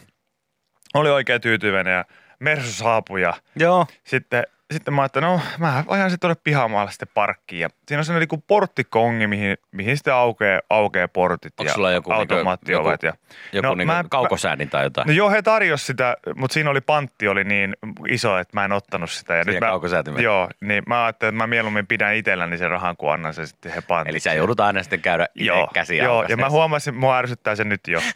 oli 0.94 1.10
oikein 1.10 1.40
tyytyväinen 1.40 1.94
ja 1.94 2.04
Mersu 2.38 2.72
saapui 2.72 3.22
ja 3.22 3.34
Joo. 3.56 3.86
sitten, 4.04 4.44
sitten 4.72 4.94
mä 4.94 5.02
ajattelin, 5.02 5.26
no 5.28 5.40
mä 5.58 5.84
ajan 5.88 6.10
sitten 6.10 6.20
tuonne 6.28 6.40
pihamaalle 6.44 6.90
sitten 6.90 7.08
parkkiin. 7.14 7.60
Ja 7.60 7.68
siinä 7.88 8.00
on 8.00 8.04
sellainen 8.04 8.28
niin 8.32 8.44
porttikongi, 8.46 9.26
mihin, 9.26 9.56
mihin 9.72 9.96
sitten 9.96 10.14
aukeaa, 10.14 10.60
aukeaa 10.70 11.08
portit 11.08 11.52
Onko 11.60 11.70
ja 11.70 11.74
sulla 11.74 11.90
joku 11.90 12.10
niinku- 12.10 12.20
automaattiovet. 12.34 13.02
ja, 13.02 13.12
Joku 13.52 13.68
No, 13.68 13.74
no, 13.74 13.84
mä- 13.84 14.04
kaukosäädin 14.10 14.70
tai 14.70 14.84
jotain. 14.84 15.06
No 15.06 15.12
joo, 15.12 15.30
he 15.30 15.42
tarjosi 15.42 15.84
sitä, 15.84 16.16
mutta 16.36 16.54
siinä 16.54 16.70
oli 16.70 16.80
pantti 16.80 17.28
oli 17.28 17.44
niin 17.44 17.76
iso, 18.08 18.38
että 18.38 18.56
mä 18.56 18.64
en 18.64 18.72
ottanut 18.72 19.10
sitä. 19.10 19.34
Ja 19.36 19.44
Siihen 19.44 19.62
mä, 19.62 19.66
kaukosäätimeen. 19.68 20.24
Joo, 20.24 20.48
niin 20.60 20.82
mä 20.86 21.04
ajattelin, 21.04 21.34
että 21.34 21.42
mä 21.42 21.46
mieluummin 21.46 21.86
pidän 21.86 22.14
itselläni 22.14 22.58
sen 22.58 22.70
rahan, 22.70 22.96
kun 22.96 23.12
annan 23.12 23.34
se 23.34 23.46
sitten 23.46 23.72
he 23.72 23.80
pantti. 23.80 24.10
Eli 24.10 24.20
sä 24.20 24.34
joudut 24.34 24.60
aina 24.60 24.82
sitten 24.82 25.00
käydä 25.00 25.26
itse 25.34 25.44
Joo, 25.46 25.70
käsi 25.74 25.96
joo 25.96 26.24
ja 26.28 26.36
mä 26.36 26.50
huomasin, 26.50 26.94
mua 26.94 27.18
ärsyttää 27.18 27.56
se 27.56 27.64
nyt 27.64 27.80
jo. 27.88 28.00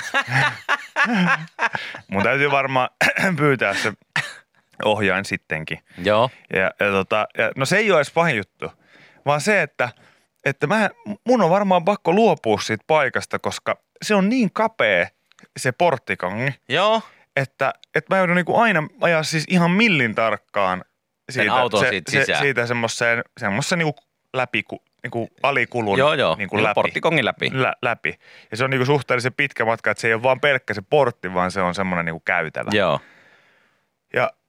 Mun 2.08 2.22
täytyy 2.22 2.50
varmaan 2.50 2.88
pyytää 3.36 3.74
se 3.74 3.92
ohjain 4.84 5.24
sittenkin. 5.24 5.78
Joo, 6.04 6.30
Ja, 6.52 6.60
ja, 6.80 6.90
tota, 6.90 7.26
ja 7.38 7.52
no 7.56 7.64
se 7.66 7.76
ei 7.76 7.90
ole 7.90 7.98
edes 7.98 8.10
pahin 8.10 8.36
juttu, 8.36 8.72
vaan 9.26 9.40
se, 9.40 9.62
että, 9.62 9.88
että 10.44 10.66
mä, 10.66 10.90
mun 11.26 11.42
on 11.42 11.50
varmaan 11.50 11.84
pakko 11.84 12.12
luopua 12.12 12.60
siitä 12.60 12.84
paikasta, 12.86 13.38
koska 13.38 13.76
se 14.02 14.14
on 14.14 14.28
niin 14.28 14.50
kapea 14.52 15.06
se 15.56 15.72
porttikongi, 15.72 16.54
joo. 16.68 17.02
että, 17.36 17.72
että 17.94 18.14
mä 18.14 18.18
joudun 18.18 18.36
niinku 18.36 18.56
aina 18.56 18.88
ajaa 19.00 19.22
siis 19.22 19.44
ihan 19.48 19.70
millin 19.70 20.14
tarkkaan 20.14 20.84
siitä, 21.30 21.54
auton 21.54 21.80
se, 21.80 21.88
siitä 21.88 22.10
se, 22.10 22.34
siitä 22.40 22.66
semmoiseen, 22.66 23.24
semmoiseen 23.38 23.78
niinku 23.78 23.94
läpi, 24.34 24.64
niinku 25.02 25.28
alikulun 25.42 25.98
Joo, 25.98 26.14
joo. 26.14 26.36
niinku 26.38 26.56
Niin 26.56 26.64
läpi. 26.64 26.74
porttikongin 26.74 27.24
läpi. 27.24 27.50
Lä, 27.52 27.74
läpi. 27.82 28.18
Ja 28.50 28.56
se 28.56 28.64
on 28.64 28.70
niinku 28.70 28.86
suhteellisen 28.86 29.34
pitkä 29.34 29.64
matka, 29.64 29.90
että 29.90 30.00
se 30.00 30.08
ei 30.08 30.14
ole 30.14 30.22
vaan 30.22 30.40
pelkkä 30.40 30.74
se 30.74 30.82
portti, 30.90 31.34
vaan 31.34 31.50
se 31.50 31.60
on 31.60 31.74
semmoinen 31.74 32.04
niinku 32.04 32.22
käytävä. 32.24 32.70
Joo. 32.72 33.00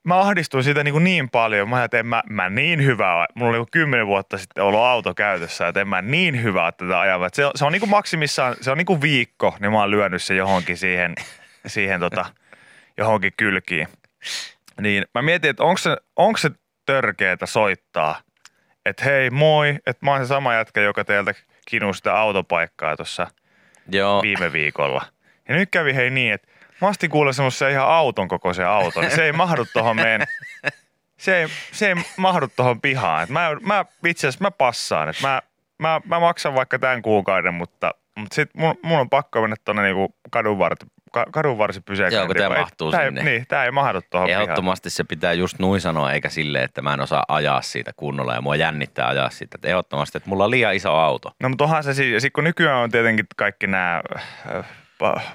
Mä 0.06 0.20
ahdistuin 0.20 0.64
siitä 0.64 0.84
niin, 0.84 0.92
kuin 0.94 1.04
niin 1.04 1.30
paljon. 1.30 1.70
Mä 1.70 1.76
ajattelin, 1.76 2.00
että 2.06 2.10
mä, 2.10 2.44
mä 2.44 2.50
niin 2.50 2.86
hyvä, 2.86 3.28
mulla 3.36 3.50
oli 3.50 3.58
niin 3.58 3.68
kymmenen 3.72 4.08
vuotta 4.08 4.38
sitten 4.38 4.64
ollut 4.64 4.80
auto 4.80 5.14
käytössä, 5.14 5.68
että 5.68 5.82
en 5.82 5.88
mä 5.88 6.02
niin 6.02 6.44
hyvä 6.44 6.72
tätä 6.72 7.00
ajaa. 7.00 7.30
Se 7.34 7.46
on, 7.46 7.52
se 7.56 7.66
on 7.66 7.72
niin 7.72 7.80
kuin 7.80 7.90
maksimissaan, 7.90 8.56
se 8.62 8.72
on 8.72 8.78
niin 8.78 8.86
kuin 8.86 9.02
viikko, 9.02 9.58
niin 9.60 9.72
mä 9.72 9.80
oon 9.80 9.92
lyönyt 9.92 10.24
se 10.24 10.36
johonkin 10.36 10.78
siihen, 10.78 11.16
siihen 11.68 12.00
tota, 12.00 12.26
johonkin 12.98 13.34
kylkiin. 13.38 13.88
Niin 14.82 15.06
mä 15.14 15.22
mietin, 15.22 15.50
että 15.50 15.64
onko 15.64 15.78
se, 15.78 15.98
onko 16.16 16.38
se 16.38 16.52
törkeetä 16.86 17.46
soittaa, 17.46 18.22
että 18.86 19.04
hei 19.04 19.30
moi, 19.30 19.70
että 19.86 20.06
mä 20.06 20.12
oon 20.12 20.26
se 20.26 20.28
sama 20.28 20.54
jätkä, 20.54 20.82
joka 20.82 21.06
teiltä 21.06 21.34
kinuu 21.68 21.94
sitä 21.94 22.14
autopaikkaa 22.14 22.96
tuossa 22.98 23.28
viime 24.22 24.54
viikolla. 24.54 25.06
Ja 25.50 25.56
nyt 25.56 25.70
kävi 25.72 25.96
hei 25.96 26.10
niin, 26.10 26.34
että 26.34 26.48
mä 26.82 26.88
astin 26.88 27.10
kuulla 27.10 27.34
semmoisen 27.34 27.72
ihan 27.72 27.88
auton 27.88 28.28
kokoisen 28.28 28.68
auton, 28.68 29.04
niin 29.04 29.16
se 29.16 29.26
ei 29.26 29.32
mahdu 29.32 29.66
tohon 29.74 29.96
meidän, 29.96 30.28
se 31.18 31.38
ei, 31.42 31.48
se 31.72 31.88
ei 31.88 31.96
mahdu 32.18 32.48
tohon 32.56 32.82
pihaan. 32.82 33.24
Et 33.24 33.30
mä, 33.30 33.50
mä 33.62 33.86
itse 34.06 34.28
asiassa 34.28 34.44
mä 34.46 34.52
passaan, 34.52 35.10
että 35.10 35.28
mä, 35.28 35.42
mä, 35.80 36.02
mä, 36.06 36.20
maksan 36.20 36.56
vaikka 36.56 36.80
tämän 36.80 37.02
kuukauden, 37.02 37.54
mutta, 37.54 37.92
mutta 38.16 38.36
sit 38.36 38.50
mun, 38.56 38.76
mun 38.82 39.00
on 39.00 39.10
pakko 39.10 39.42
mennä 39.42 39.56
tonne 39.66 39.82
niinku 39.84 40.16
kadun, 40.32 40.60
vart, 40.60 40.80
ka- 41.12 41.26
kadunvarsipysäköinti. 41.32 42.16
Joo, 42.16 42.26
kun 42.28 42.36
tää 42.36 42.48
Ei- 42.50 42.62
mahtuu 42.62 42.92
tää 42.92 43.02
ei- 43.02 43.08
sinne. 43.08 43.24
Niin, 43.24 43.46
tämä 43.48 43.64
ei 43.64 43.72
mahdu 43.72 44.02
tuohon 44.10 44.28
pihaan. 44.28 44.44
Ehdottomasti 44.44 44.90
se 44.90 45.04
pitää 45.04 45.34
just 45.34 45.60
nuin 45.60 45.82
sanoa, 45.82 46.12
eikä 46.12 46.30
sille, 46.30 46.64
että 46.64 46.82
mä 46.82 46.94
en 46.94 47.02
osaa 47.02 47.24
ajaa 47.28 47.62
siitä 47.62 47.92
kunnolla 47.96 48.34
ja 48.34 48.42
mua 48.42 48.56
jännittää 48.56 49.08
ajaa 49.08 49.30
siitä. 49.30 49.56
Että 49.58 49.68
ehdottomasti, 49.68 50.18
että 50.18 50.30
mulla 50.30 50.44
on 50.46 50.52
liian 50.52 50.76
iso 50.76 50.92
auto. 50.92 51.32
No 51.44 51.50
mutta 51.50 51.64
onhan 51.64 51.84
se, 51.84 51.94
sit 52.20 52.34
kun 52.34 52.44
nykyään 52.44 52.78
on 52.78 52.92
tietenkin 52.92 53.26
kaikki 53.36 53.68
nämä 53.68 54.02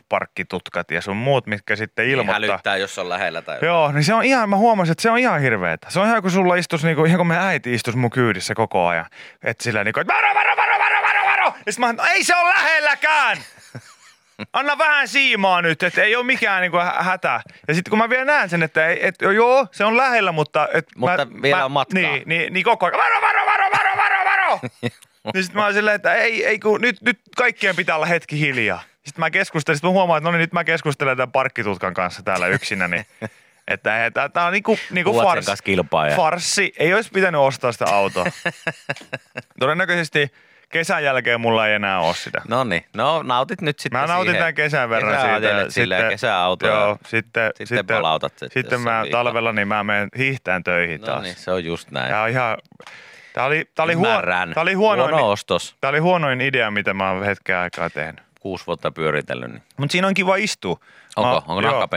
parkkitutkat 0.09 0.90
ja 0.90 1.01
sun 1.01 1.16
muut, 1.16 1.46
mitkä 1.46 1.77
sitten 1.77 2.03
Niin 2.05 2.12
ilmoittaa. 2.12 2.35
hälyttää, 2.35 2.77
jos 2.77 2.99
on 2.99 3.09
lähellä 3.09 3.42
tai 3.42 3.59
Joo, 3.62 3.92
niin 3.92 4.05
se 4.05 4.14
on 4.14 4.25
ihan, 4.25 4.49
mä 4.49 4.57
huomasin, 4.57 4.92
että 4.92 5.03
se 5.03 5.11
on 5.11 5.18
ihan 5.18 5.40
hirveetä. 5.40 5.87
Se 5.90 6.01
on 6.01 6.07
ihan 6.07 6.23
kuin 6.23 6.33
sulla 6.33 6.55
istus, 6.57 6.85
niinku, 6.85 7.05
ihan 7.05 7.16
kuin 7.18 7.27
me 7.27 7.38
äiti 7.38 7.75
istus 7.75 7.96
mun 7.96 8.11
kyydissä 8.11 8.55
koko 8.55 8.87
ajan. 8.87 9.07
Että 9.44 9.64
sillä 9.64 9.85
niinku, 9.85 10.01
että 10.01 10.14
varo, 10.14 10.35
varo, 10.35 10.57
varo, 10.57 10.79
varo, 10.79 11.03
varo, 11.03 11.25
varo. 11.31 11.55
Ja 11.66 11.73
sit 11.73 11.79
mä, 11.79 11.92
no 11.92 12.05
ei 12.05 12.25
se 12.25 12.37
ole 12.37 12.49
lähelläkään. 12.55 13.37
Anna 14.53 14.79
vähän 14.79 15.09
siimaa 15.09 15.62
nyt, 15.62 15.83
että 15.83 16.03
ei 16.03 16.16
ole 16.16 16.25
mikään 16.27 16.61
niinku 16.61 16.77
hä- 16.79 16.96
hätä. 16.99 17.40
Ja 17.68 17.75
sitten 17.75 17.90
kun 17.90 17.99
mä 17.99 18.09
vielä 18.09 18.25
näen 18.25 18.49
sen, 18.49 18.62
että 18.62 18.87
ei, 18.87 19.07
et, 19.07 19.14
joo, 19.35 19.66
se 19.73 19.85
on 19.85 19.96
lähellä, 19.96 20.33
mutta... 20.33 20.68
Et 20.75 20.87
Mutta 20.96 21.27
mä, 21.27 21.42
vielä 21.42 21.57
mä, 21.59 21.64
on 21.64 21.73
matkaa. 21.73 22.03
Niin, 22.03 22.23
niin, 22.27 22.53
niin 22.53 22.64
koko 22.64 22.87
ajan, 22.87 22.99
varo, 22.99 23.20
varo, 23.20 23.46
varo, 23.46 23.70
varo, 23.70 23.96
varo, 23.96 24.25
varo. 24.25 24.59
niin 25.35 25.44
sitten 25.44 25.61
mä 25.61 25.64
oon 25.64 25.73
silleen, 25.75 25.96
että 25.96 26.14
ei, 26.14 26.44
ei 26.46 26.59
kun 26.59 26.81
nyt, 26.81 26.96
nyt 27.03 27.20
kaikkien 27.37 27.77
pitää 27.77 27.96
olla 27.96 28.07
hetki 28.07 28.40
hiljaa. 28.40 28.83
Sitten 29.04 29.20
mä 29.20 29.30
keskustelin, 29.30 29.76
sitten 29.76 29.88
mä 29.88 29.92
huomaan, 29.92 30.18
että 30.18 30.28
no 30.28 30.32
niin, 30.32 30.38
nyt 30.40 30.52
mä 30.52 30.64
keskustelen 30.64 31.16
tämän 31.16 31.32
parkkitutkan 31.32 31.94
kanssa 31.94 32.22
täällä 32.22 32.46
yksinä, 32.46 32.88
niin 32.88 33.06
että 33.68 34.10
tämä 34.32 34.46
on 34.46 34.52
niinku, 34.52 34.78
niinku 34.90 35.20
fars, 35.22 35.46
farssi. 36.16 36.72
Ei 36.78 36.94
olisi 36.94 37.10
pitänyt 37.10 37.40
ostaa 37.40 37.72
sitä 37.72 37.84
autoa. 37.84 38.24
Todennäköisesti 39.60 40.32
kesän 40.68 41.04
jälkeen 41.04 41.40
mulla 41.40 41.66
ei 41.68 41.74
enää 41.74 42.00
ole 42.00 42.14
sitä. 42.14 42.42
No 42.48 42.64
niin, 42.64 42.84
no 42.96 43.22
nautit 43.22 43.60
nyt 43.60 43.78
sitten 43.78 44.00
Mä 44.00 44.06
nautin 44.06 44.24
siihen. 44.30 44.38
tämän 44.40 44.54
kesän 44.54 44.90
verran 44.90 45.14
Kesää 45.14 45.34
siitä. 45.38 45.48
ajelet 45.54 45.70
silleen 45.74 46.08
kesäautoa 46.10 46.68
ja 46.68 46.74
Joo, 46.74 46.98
sitten, 47.06 47.52
sitten 47.64 47.86
palautat 47.86 48.32
se 48.38 48.46
Sitten 48.46 48.62
jossain 48.64 48.82
mä 48.82 49.02
viikolla. 49.02 49.24
talvella 49.24 49.52
niin 49.52 49.68
mä 49.68 49.84
menen 49.84 50.08
hiihtään 50.18 50.64
töihin 50.64 51.00
No 51.00 51.06
taas. 51.06 51.22
niin, 51.22 51.34
se 51.36 51.50
on 51.50 51.64
just 51.64 51.90
näin. 51.90 52.08
Tää 52.08 52.22
on 52.22 52.28
ihan... 52.28 52.58
Tää 53.34 53.44
oli, 53.44 53.64
tää 53.74 53.84
oli, 53.84 53.94
huono, 53.94 54.22
tää 54.54 54.62
oli 54.62 54.74
huonoin, 54.74 55.10
Huono 55.10 55.30
ostos. 55.30 55.76
tää 55.80 55.90
oli 55.90 55.98
huonoin 55.98 56.40
idea, 56.40 56.70
mitä 56.70 56.94
mä 56.94 57.10
oon 57.10 57.24
hetken 57.24 57.56
aikaa 57.56 57.90
tehnyt. 57.90 58.20
Kuusi 58.40 58.66
vuotta 58.66 58.90
pyöritellyt. 58.90 59.50
Niin. 59.50 59.62
Mutta 59.76 59.92
siinä 59.92 60.07
on 60.07 60.14
kiva 60.14 60.37
istua. 60.37 60.76
Onko? 61.16 61.31
Mä- 61.31 61.55
Onko 61.55 61.61
joo. 61.61 61.88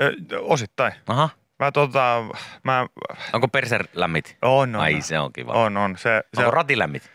Ö, 0.00 0.12
Osittain. 0.40 0.92
Aha. 1.06 1.28
Mä 1.58 1.72
tota, 1.72 2.24
mä, 2.64 2.86
Onko 3.32 3.48
perser 3.48 3.86
lämmit? 3.94 4.36
on, 4.42 4.76
on. 4.76 4.82
Ai 4.82 5.00
se 5.02 5.18
on 5.18 5.32
kiva. 5.32 5.52
On, 5.52 5.76
on. 5.76 5.96
Se, 5.98 6.22
se, 6.34 6.40
Onko 6.40 6.50
rati 6.50 6.78
lämmit? 6.78 7.10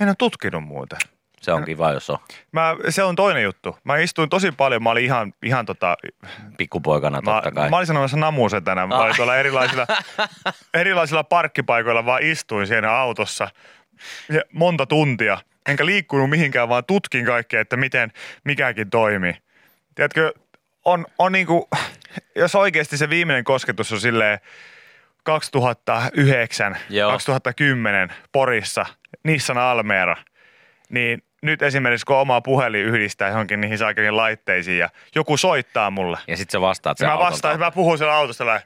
en 0.00 0.08
ole 0.08 0.14
tutkinut 0.18 0.64
muuta. 0.64 0.96
Se 1.40 1.52
on 1.52 1.64
kiva, 1.64 1.92
jos 1.92 2.10
on 2.10 2.18
Mä, 2.52 2.76
se 2.88 3.02
on 3.02 3.16
toinen 3.16 3.42
juttu. 3.42 3.78
Mä 3.84 3.96
istuin 3.96 4.28
tosi 4.28 4.52
paljon, 4.52 4.82
mä 4.82 4.90
olin 4.90 5.04
ihan, 5.04 5.32
ihan 5.42 5.66
tota, 5.66 5.96
pikkupoikana 6.58 7.20
mä, 7.20 7.32
totta 7.32 7.50
kai. 7.50 7.70
mä 7.70 7.76
olin 7.76 7.86
sanomassa 7.86 8.16
namusetänä. 8.16 8.86
Mä 8.86 8.96
olin 8.98 9.16
tuolla 9.16 9.36
erilaisilla, 9.36 9.86
erilaisilla 10.74 11.24
parkkipaikoilla, 11.24 12.06
vaan 12.06 12.22
istuin 12.22 12.66
siinä 12.66 12.90
autossa 12.92 13.48
monta 14.52 14.86
tuntia. 14.86 15.38
Enkä 15.68 15.86
liikkunut 15.86 16.30
mihinkään, 16.30 16.68
vaan 16.68 16.84
tutkin 16.84 17.24
kaikkea, 17.24 17.60
että 17.60 17.76
miten 17.76 18.12
mikäkin 18.44 18.90
toimii. 18.90 19.34
Tiedätkö, 19.94 20.32
on, 20.84 21.06
on 21.18 21.32
niinku, 21.32 21.68
jos 22.34 22.54
oikeasti 22.54 22.96
se 22.96 23.10
viimeinen 23.10 23.44
kosketus 23.44 23.92
on 23.92 24.00
silleen 24.00 24.38
2009, 25.22 26.76
Joo. 26.90 27.10
2010 27.10 28.12
Porissa, 28.32 28.86
Nissan 29.24 29.58
Almera, 29.58 30.16
niin 30.88 31.22
nyt 31.42 31.62
esimerkiksi 31.62 32.06
kun 32.06 32.16
oma 32.16 32.40
puhelin 32.40 32.84
yhdistää 32.84 33.28
johonkin 33.28 33.60
niihin 33.60 33.78
saakeliin 33.78 34.16
laitteisiin 34.16 34.78
ja 34.78 34.88
joku 35.14 35.36
soittaa 35.36 35.90
mulle, 35.90 36.18
Ja 36.26 36.36
sit 36.36 36.50
sä 36.50 36.60
vastaat 36.60 36.98
sen 36.98 37.04
niin 37.04 37.10
mä 37.10 37.14
auton 37.14 37.32
vastaan, 37.32 37.58
mä 37.58 37.70
puhun 37.70 37.98
siellä 37.98 38.14
autosta 38.14 38.60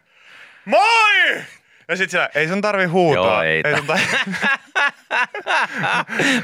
Moi! 0.64 1.42
Ja 1.90 1.96
sit 1.96 2.10
siellä, 2.10 2.28
ei 2.34 2.48
sun 2.48 2.60
tarvi 2.60 2.84
huutaa. 2.84 3.24
Joo, 3.24 3.42
ei 3.42 3.62
ei 3.64 3.76
sun 3.76 3.86
tarvi... 3.86 4.02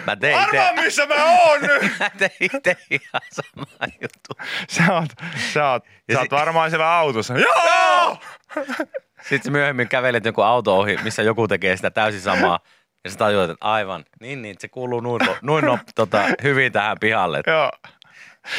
Mä 0.07 0.17
tein 0.17 0.39
Arvaa 0.39 0.69
itse, 0.71 0.83
missä 0.83 1.07
mä 1.07 1.15
oon 1.25 1.61
nyt! 1.61 1.83
mä 2.01 2.11
tein 2.19 2.31
itse 2.41 2.77
ihan 2.91 3.23
sama 3.31 3.67
juttu. 4.03 4.45
Sä 4.69 4.95
oot, 4.95 5.11
sä 5.53 5.71
oot, 5.71 5.85
Ja 6.09 6.15
sä 6.15 6.21
si- 6.21 6.23
oot 6.25 6.31
varmaan 6.31 6.71
siellä 6.71 6.97
autossa. 6.97 7.35
Joo! 7.39 8.19
Sitten 9.29 9.53
myöhemmin 9.53 9.89
kävelet 9.89 10.25
joku 10.25 10.43
auto 10.43 10.79
ohi, 10.79 10.99
missä 11.03 11.23
joku 11.23 11.49
tekee 11.49 11.77
sitä 11.77 11.91
täysin 11.91 12.21
samaa. 12.21 12.59
Ja 13.05 13.11
sä 13.11 13.19
tajuat, 13.19 13.51
että 13.51 13.67
aivan, 13.67 14.05
niin 14.21 14.43
niin, 14.43 14.57
se 14.59 14.69
kuuluu 14.69 15.01
noin, 15.01 15.21
noin 15.43 15.65
no, 15.65 15.79
tota, 15.95 16.23
hyvin 16.43 16.73
tähän 16.73 16.97
pihalle. 17.01 17.43
Joo. 17.47 17.71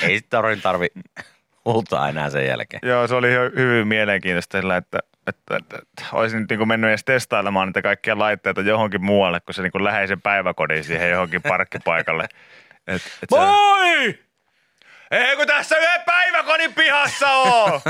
Ei 0.02 0.18
sit 0.18 0.30
tarvi, 0.30 0.58
tarvi 0.58 0.88
huutaa 1.74 2.10
enää 2.10 2.30
sen 2.30 2.46
jälkeen. 2.48 2.80
Joo, 2.84 3.08
se 3.08 3.16
oli 3.16 3.28
hy- 3.28 3.56
hyvin 3.56 3.88
mielenkiintoista 3.88 4.58
sillä, 4.58 4.78
että, 4.78 5.00
että, 5.28 5.58
että, 5.58 5.78
että 5.78 6.06
olisin 6.12 6.40
nyt 6.40 6.50
niin 6.50 6.68
mennyt 6.68 6.90
edes 6.90 7.04
testailemaan 7.04 7.68
niitä 7.68 7.82
kaikkia 7.82 8.20
laitteita 8.20 8.62
johonkin 8.62 9.06
muualle, 9.06 9.40
kun 9.40 9.54
se 9.54 9.62
niin 9.62 9.84
läheisen 9.84 10.22
päiväkodin 10.22 10.84
siihen 10.84 11.10
johonkin 11.10 11.42
parkkipaikalle. 11.42 12.28
Et, 12.88 12.96
et 12.96 13.30
se, 13.30 13.40
Moi! 13.40 14.20
Ei 15.12 15.36
kun 15.36 15.48
tässä 15.48 15.78
yhden 15.78 16.02
päiväkodin 16.06 16.74
pihassa 16.74 17.30
on! 17.30 17.82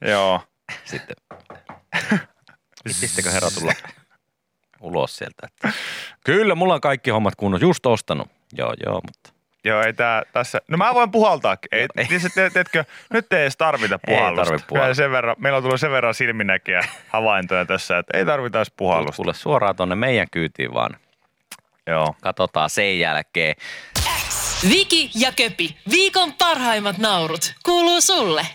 Joo. 0.10 0.40
Sitten, 0.84 1.16
vittisittekö 2.84 3.30
herra 3.30 3.50
tulla 3.50 3.72
ulos 4.80 5.16
sieltä? 5.16 5.46
Että, 5.46 5.72
Kyllä, 6.26 6.54
mulla 6.54 6.74
on 6.74 6.80
kaikki 6.80 7.10
hommat 7.10 7.34
kunnossa, 7.36 7.64
just 7.64 7.86
ostanut. 7.86 8.28
Joo, 8.52 8.74
joo, 8.86 9.00
mutta 9.00 9.33
Joo, 9.64 9.82
ei 9.82 9.92
tää 9.92 10.22
tässä. 10.32 10.60
No 10.68 10.76
mä 10.76 10.94
voin 10.94 11.10
puhaltaakin. 11.10 11.68
Ei, 11.72 11.80
ei. 11.96 12.06
ei. 12.10 12.18
Te, 12.34 12.50
teetkö, 12.50 12.84
nyt 13.12 13.32
ei 13.32 13.42
edes 13.42 13.56
tarvita 13.56 13.94
Ei 14.08 14.16
puhallusta. 14.16 14.44
tarvi 14.44 14.64
puhallusta. 14.68 14.74
Kyllä 14.74 14.94
Sen 14.94 15.10
verran, 15.10 15.36
meillä 15.38 15.56
on 15.56 15.62
tullut 15.62 15.80
sen 15.80 15.90
verran 15.90 16.14
silminnäkiä 16.14 16.80
havaintoja 17.08 17.64
tässä, 17.64 17.98
että 17.98 18.18
ei 18.18 18.24
tarvita 18.24 18.58
edes 18.58 18.72
puhallusta. 18.76 19.16
kuule 19.16 19.34
suoraan 19.34 19.76
tonne 19.76 19.94
meidän 19.94 20.26
kyytiin 20.30 20.74
vaan. 20.74 20.96
Joo. 21.86 22.14
Katsotaan 22.22 22.70
sen 22.70 22.98
jälkeen. 22.98 23.54
Viki 24.68 25.10
ja 25.14 25.32
Köpi, 25.32 25.76
viikon 25.90 26.32
parhaimmat 26.32 26.98
naurut, 26.98 27.54
kuuluu 27.64 28.00
sulle. 28.00 28.46